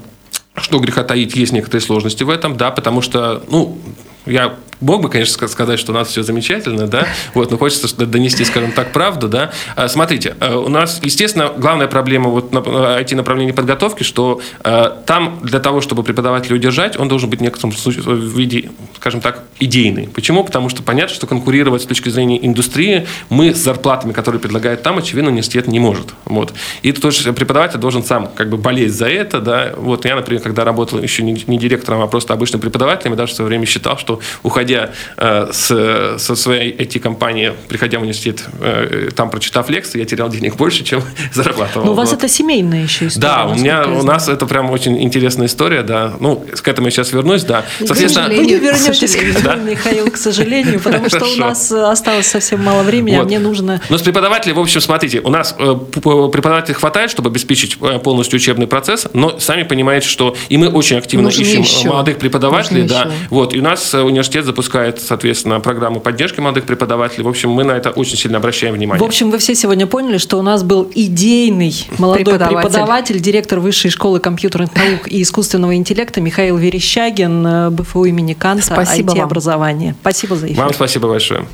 что 0.57 0.79
греха 0.79 1.05
таить, 1.05 1.35
есть 1.37 1.53
некоторые 1.53 1.81
сложности 1.81 2.23
в 2.23 2.29
этом, 2.31 2.57
да, 2.57 2.71
потому 2.71 3.01
что, 3.01 3.43
ну, 3.49 3.79
я 4.27 4.55
мог 4.81 5.03
бы, 5.03 5.09
конечно, 5.09 5.49
сказать, 5.49 5.79
что 5.79 5.93
у 5.93 5.95
нас 5.95 6.09
все 6.09 6.23
замечательно, 6.23 6.87
да, 6.87 7.07
вот, 7.35 7.51
но 7.51 7.59
хочется 7.59 7.95
донести, 8.07 8.45
скажем 8.45 8.73
так, 8.73 8.93
правду, 8.93 9.29
да. 9.29 9.53
А, 9.77 9.89
смотрите, 9.89 10.37
э, 10.41 10.55
у 10.55 10.69
нас, 10.69 11.01
естественно, 11.03 11.51
главная 11.57 11.87
проблема 11.87 12.29
вот 12.31 12.53
на 12.53 12.59
IT-направлении 12.59 13.53
подготовки, 13.53 14.03
что 14.03 14.41
э, 14.63 14.91
там 15.07 15.41
для 15.43 15.61
того, 15.61 15.81
чтобы 15.81 16.03
преподавателя 16.03 16.57
удержать, 16.57 16.99
он 16.99 17.09
должен 17.09 17.31
быть 17.31 17.41
в 17.41 17.43
некотором 17.43 17.73
виде, 17.73 18.71
скажем 18.97 19.21
так, 19.21 19.45
идейный. 19.59 20.09
Почему? 20.09 20.45
Потому 20.45 20.69
что 20.69 20.83
понятно, 20.83 21.15
что 21.15 21.27
конкурировать 21.27 21.83
с 21.83 21.87
точки 21.87 22.09
зрения 22.09 22.45
индустрии 22.45 23.07
мы 23.31 23.55
с 23.55 23.59
зарплатами, 23.59 24.13
которые 24.13 24.41
предлагают 24.41 24.83
там, 24.83 24.99
очевидно, 24.99 25.31
университет 25.31 25.67
не 25.67 25.79
может. 25.79 26.15
Вот. 26.25 26.53
И 26.83 26.93
тоже 26.93 27.33
преподаватель 27.33 27.79
должен 27.79 28.05
сам 28.05 28.29
как 28.35 28.51
бы 28.51 28.57
болеть 28.57 28.93
за 28.93 29.07
это, 29.07 29.41
да. 29.41 29.73
Вот 29.77 30.05
я, 30.05 30.17
например, 30.17 30.43
когда 30.43 30.65
работал 30.65 31.01
еще 31.01 31.23
не 31.23 31.59
директором, 31.59 32.03
а 32.03 32.07
просто 32.07 32.35
обычным 32.35 32.61
преподавателем, 32.61 33.13
я 33.13 33.17
даже 33.17 33.33
в 33.33 33.37
свое 33.37 33.49
время 33.49 33.67
считал, 33.67 33.97
что 33.99 34.14
что 34.15 34.21
уходя 34.43 34.91
э, 35.17 35.49
с, 35.53 36.19
со 36.19 36.37
своей 36.37 36.75
IT-компании, 36.75 37.53
приходя 37.69 37.99
в 37.99 38.03
университет, 38.03 38.45
э, 38.61 39.11
там 39.15 39.31
прочитав 39.31 39.69
лекции, 39.71 39.99
я 39.99 40.05
терял 40.05 40.29
денег 40.29 40.57
больше, 40.57 40.85
чем 40.85 41.03
зарабатывал. 41.33 41.87
Но 41.87 41.93
у 41.93 41.95
вас 41.95 42.11
вот. 42.11 42.19
это 42.19 42.29
семейная 42.29 42.83
еще 42.83 43.07
история. 43.07 43.27
Да, 43.27 43.47
у 43.47 43.55
меня, 43.55 43.87
у 43.87 44.03
нас 44.03 44.29
это 44.29 44.47
прям 44.47 44.71
очень 44.71 45.03
интересная 45.03 45.47
история, 45.47 45.83
да. 45.83 46.15
Ну, 46.21 46.45
к 46.63 46.69
этому 46.69 46.89
я 46.89 46.91
сейчас 46.91 47.13
вернусь, 47.13 47.45
да. 47.45 47.65
Соответственно, 47.79 48.29
вы 48.29 48.47
не 48.47 48.55
вернетесь, 48.59 49.17
да? 49.43 49.57
Михаил, 49.57 50.11
к 50.11 50.17
сожалению, 50.17 50.81
потому 50.81 51.09
что 51.09 51.25
у 51.25 51.37
нас 51.37 51.71
осталось 51.73 52.27
совсем 52.27 52.63
мало 52.63 52.83
времени, 52.83 53.17
а 53.17 53.25
мне 53.25 53.39
нужно... 53.39 53.81
Но 53.89 53.99
с 53.99 54.03
преподавателей, 54.03 54.55
в 54.55 54.61
общем, 54.61 54.81
смотрите, 54.81 55.21
у 55.21 55.31
нас 55.31 55.53
преподавателей 55.53 56.75
хватает, 56.75 57.11
чтобы 57.11 57.31
обеспечить 57.31 57.79
полностью 58.03 58.37
учебный 58.37 58.67
процесс, 58.67 59.07
но 59.13 59.39
сами 59.39 59.63
понимаете, 59.63 60.09
что 60.09 60.37
и 60.49 60.57
мы 60.57 60.69
очень 60.69 60.97
активно 60.97 61.29
ищем 61.29 61.91
молодых 61.91 62.19
преподавателей, 62.19 62.83
да. 62.83 63.11
Вот, 63.31 63.55
и 63.55 63.59
у 63.59 63.63
нас 63.63 63.95
университет 64.07 64.45
запускает, 64.45 65.01
соответственно, 65.01 65.61
программу 65.61 66.01
поддержки 66.01 66.41
молодых 66.41 66.65
преподавателей. 66.65 67.25
В 67.25 67.29
общем, 67.29 67.51
мы 67.51 67.65
на 67.65 67.73
это 67.73 67.91
очень 67.91 68.17
сильно 68.17 68.39
обращаем 68.39 68.75
внимание. 68.75 69.03
В 69.03 69.07
общем, 69.07 69.31
вы 69.31 69.39
все 69.39 69.55
сегодня 69.55 69.87
поняли, 69.87 70.19
что 70.19 70.39
у 70.39 70.43
нас 70.43 70.63
был 70.63 70.91
идейный 70.95 71.75
молодой 71.99 72.25
преподаватель, 72.25 72.57
преподаватель 72.57 73.21
директор 73.21 73.61
Высшей 73.61 73.91
школы 73.91 74.21
компьютерных 74.21 74.75
наук 74.75 75.09
и 75.09 75.23
искусственного 75.23 75.75
интеллекта 75.77 76.21
Михаил 76.21 76.57
Верещагин, 76.57 77.47
э, 77.47 77.71
БФУ 77.71 78.05
имени 78.05 78.35
Канта, 78.35 78.65
спасибо 78.65 79.13
IT-образование. 79.13 79.95
Спасибо 80.01 80.37
за 80.37 80.47
эфир. 80.47 80.59
Вам 80.59 80.75
спасибо 80.75 81.09
большое. 81.09 81.47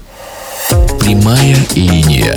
Прямая 1.01 1.57
линия. 1.75 2.37